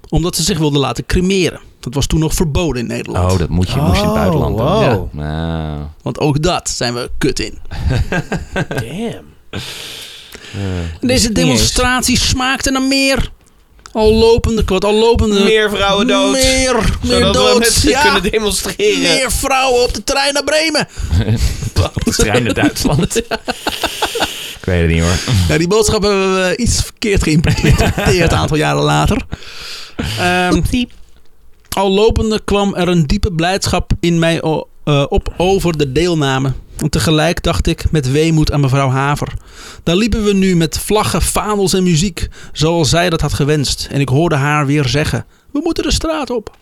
[0.09, 1.61] Omdat ze zich wilde laten cremeren.
[1.81, 3.33] Dat was toen nog verboden in Nederland.
[3.33, 4.67] Oh, dat moet je, moest je in het Oh, buitenland doen.
[4.67, 5.21] wow.
[5.21, 5.91] Ja.
[6.03, 7.59] Want ook dat zijn we kut in.
[8.69, 9.25] Damn.
[11.01, 13.31] En deze demonstratie smaakte naar meer.
[13.93, 15.43] Al lopende, wat al lopende...
[15.43, 16.33] Meer vrouwen dood.
[16.33, 17.83] Meer, meer Zodat we dood.
[17.83, 19.01] Ja, kunnen demonstreren.
[19.01, 20.89] meer vrouwen op de trein naar Bremen.
[21.95, 23.17] Op de trein naar Duitsland.
[24.63, 25.35] Ik weet het niet hoor.
[25.49, 29.17] Ja, die boodschap hebben we iets verkeerd geïnterpreteerd een aantal jaren later.
[30.19, 30.63] Ehm,
[31.69, 34.43] al lopende kwam er een diepe blijdschap in mij
[34.85, 36.53] eh, op over de deelname.
[36.91, 39.33] Tegelijk dacht ik met weemoed aan mevrouw Haver.
[39.83, 43.89] Daar liepen we nu met vlaggen, vaandels en muziek, zoals zij dat had gewenst.
[43.91, 46.57] En ik hoorde haar weer zeggen: We moeten de straat op.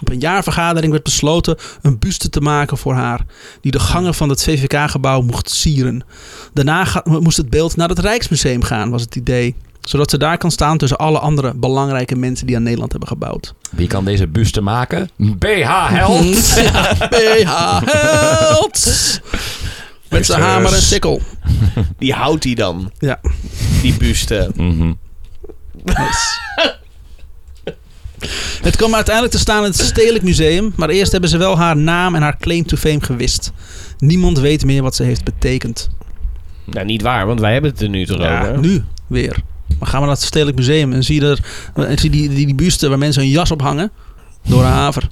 [0.00, 3.24] Op een jaarvergadering werd besloten een buste te maken voor haar,
[3.60, 6.04] die de gangen van het VVK-gebouw mocht sieren.
[6.52, 9.54] Daarna moest het beeld naar het Rijksmuseum gaan, was het idee.
[9.80, 13.54] Zodat ze daar kan staan tussen alle andere belangrijke mensen die aan Nederland hebben gebouwd.
[13.70, 15.10] Wie kan deze buste maken?
[15.16, 16.54] BH Held.
[17.14, 18.86] BH Held!
[20.10, 21.20] Met zijn hamer en sikkel.
[21.98, 22.92] Die houdt hij dan.
[22.98, 23.20] Ja.
[23.82, 24.50] Die buste.
[24.56, 24.92] Mhm.
[28.62, 30.72] Het kwam uiteindelijk te staan in het Stedelijk Museum.
[30.76, 33.52] Maar eerst hebben ze wel haar naam en haar claim to fame gewist.
[33.98, 35.88] Niemand weet meer wat ze heeft betekend.
[36.64, 38.58] Nou, niet waar, want wij hebben het er nu toch over.
[38.58, 39.36] nu weer.
[39.78, 41.38] Maar gaan we naar het Stedelijk Museum en zie, er,
[41.74, 43.90] en zie die, die, die buste waar mensen een jas op hangen.
[44.46, 45.08] Door een haver.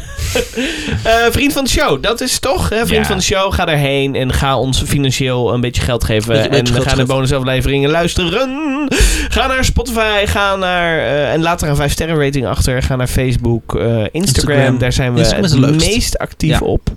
[1.05, 2.69] Eh, vriend van de show, dat is toch?
[2.69, 2.77] Hè?
[2.87, 3.05] Vriend Ja.
[3.09, 6.29] van de show, ga daarheen en ga ons financieel een beetje geld geven.
[6.33, 8.89] Beetje- beetje en geld ga de bonusafleveringen luisteren.
[9.29, 10.99] Ga naar Spotify, ga naar.
[10.99, 12.83] eh, en laat er een 5 sterren rating achter.
[12.83, 14.13] Ga naar Facebook, eh, Instagram.
[14.13, 14.79] Instagram.
[14.79, 16.67] Daar zijn we Instagram het meest actief Ja.
[16.67, 16.89] op.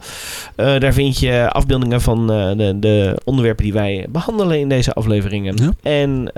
[0.55, 5.55] Daar vind je afbeeldingen van de, de onderwerpen die wij behandelen in deze afleveringen.
[5.55, 5.71] Ja.
[5.91, 6.31] En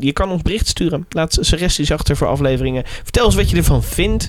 [0.00, 1.06] je kan ons bericht sturen.
[1.10, 2.82] Laat suggesties achter voor afleveringen.
[3.02, 4.28] Vertel ons wat je ervan vindt.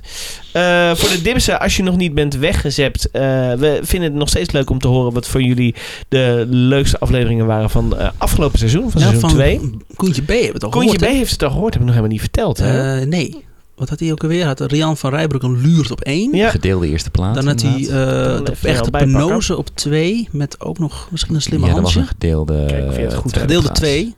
[0.94, 3.12] Voor de dibsen, als je nog niet bent weggezept.
[3.12, 3.22] eh,
[3.54, 5.76] we vinden het nog steeds leuk om te horen wat voor jullie
[6.08, 8.92] de leukste afleveringen waren van eh, afgelopen seizoen.
[8.92, 9.60] Van Ja, seizoen 2.
[9.96, 11.18] Koentje B hebben we het al Koentje B gehoord.
[11.18, 12.58] heeft het al gehoord, heb ik nog helemaal niet verteld.
[12.58, 13.00] hè?
[13.02, 13.44] Eh, nee.
[13.76, 14.46] Wat had hij ook alweer?
[14.46, 16.36] Had Rian van Rijbroek een luurt op één.
[16.36, 16.50] ja.
[16.50, 17.36] Gedeelde eerste plaats.
[17.38, 20.28] Dan had hij eh, Dan de echte penose op twee.
[20.32, 22.12] Met ook nog misschien een slimme ja, dat was handje.
[22.12, 22.66] een gedeelde.
[22.66, 24.16] Kijk, goed, Gedeelde twee.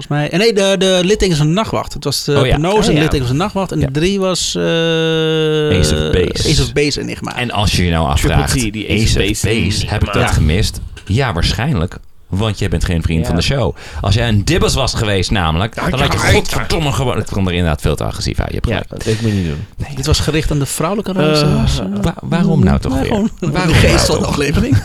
[0.00, 0.30] Volgens mij.
[0.30, 1.92] En nee, de, de littekens van de nachtwacht.
[1.92, 2.54] Het was de Oh ja.
[2.54, 3.00] penose Oh en de ja.
[3.00, 3.72] littekens van de nachtwacht.
[3.72, 3.86] En Ja.
[3.86, 4.54] de drie was...
[4.54, 6.48] eh Ace of Base.
[6.50, 7.36] Ace of Base enigma.
[7.36, 10.02] En als je je nou afvraagt, Triple T, die Ace Ace of Base Base, heb
[10.02, 10.80] ik dat gemist?
[11.06, 11.96] Ja, waarschijnlijk.
[12.30, 13.26] Want jij bent geen vriend Ja.
[13.26, 13.76] van de show.
[14.00, 17.16] Als jij een dibbes was geweest namelijk, dan had je godverdomme gewoon...
[17.16, 18.48] Het kwam er inderdaad veel te agressief uit.
[18.48, 19.86] Je hebt ja, dat moet je niet doen.
[19.96, 21.12] Dit was gericht aan de vrouwelijke.
[21.12, 21.42] Eh.
[22.02, 23.08] Wa- waarom nou toch weer?
[23.08, 24.28] Waarom de geest nou van de toch?
[24.28, 24.76] aflevering.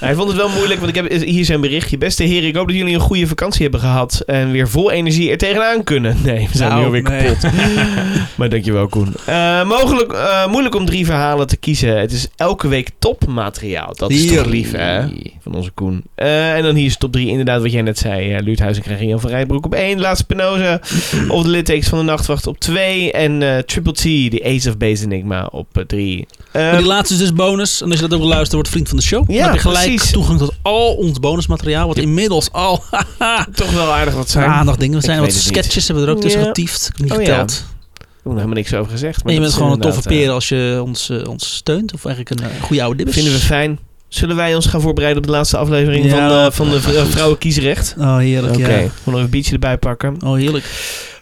[0.00, 1.98] Hij vond het wel moeilijk, want ik heb hier zijn berichtje.
[1.98, 4.22] Beste heren, ik hoop dat jullie een goede vakantie hebben gehad.
[4.26, 6.16] En weer vol energie er tegenaan kunnen.
[6.22, 7.24] Nee, we zijn Nou, nu alweer nee.
[7.34, 7.50] kapot.
[8.36, 9.14] maar dankjewel, Koen.
[9.26, 11.98] Eh, mogelijk, eh, moeilijk om drie verhalen te kiezen.
[12.00, 13.94] Het is elke week topmateriaal.
[13.96, 14.46] Dat is toch Hier.
[14.46, 15.02] lief, hè?
[15.40, 16.01] Van onze Koen.
[16.14, 18.34] Eh, en dan hier is top 3, inderdaad, wat jij net zei.
[18.36, 20.00] Uh, Luurthuizen krijg Jan van Rijbroek op 1.
[20.00, 20.80] Laatste Penoze.
[21.28, 23.12] of de littekens van de nachtwacht op 2.
[23.12, 26.26] En eh, Triple T, de Ace of Base Enigma op 3.
[26.52, 27.80] Maar die laatste is dus bonus.
[27.82, 29.30] En als je dat ook wil luisteren, wordt vriend van de show.
[29.30, 30.10] Ja, dan heb je gelijk precies.
[30.12, 31.86] toegang tot al ons bonusmateriaal.
[31.86, 32.82] Wat inmiddels al
[33.54, 34.50] toch wel aardig wat zijn.
[34.50, 35.16] aandacht dingen zijn.
[35.18, 35.42] Ik Wat niet.
[35.42, 36.46] sketches hebben we er ook tussen Ja.
[36.46, 36.88] getiefd.
[36.88, 37.30] Ik heb niet Oh ja.
[37.32, 37.50] geteld.
[37.52, 39.18] Ik heb er helemaal niks over gezegd.
[39.24, 41.92] maar En je bent gewoon een toffe eh, peer als je ons, eh, ons steunt.
[41.94, 43.14] Of eigenlijk een eh, goede oude dibbes.
[43.14, 43.78] Vinden we fijn.
[44.12, 46.10] Zullen wij ons gaan voorbereiden op de laatste aflevering Ja.
[46.28, 47.94] van, eh, van de v- vrouwenkiesrecht?
[47.98, 48.54] Oh, heerlijk.
[48.56, 48.76] Oké, Ja.
[48.82, 50.16] we nog even een biertje erbij pakken.
[50.24, 50.64] Oh, heerlijk.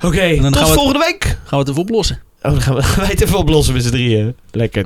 [0.00, 1.24] Oké, dan tot gaan we- volgende week.
[1.24, 2.22] Gaan we het even oplossen.
[2.42, 4.34] Oh, dan gaan we, wij het even oplossen met z'n drieën.
[4.50, 4.84] Lekker.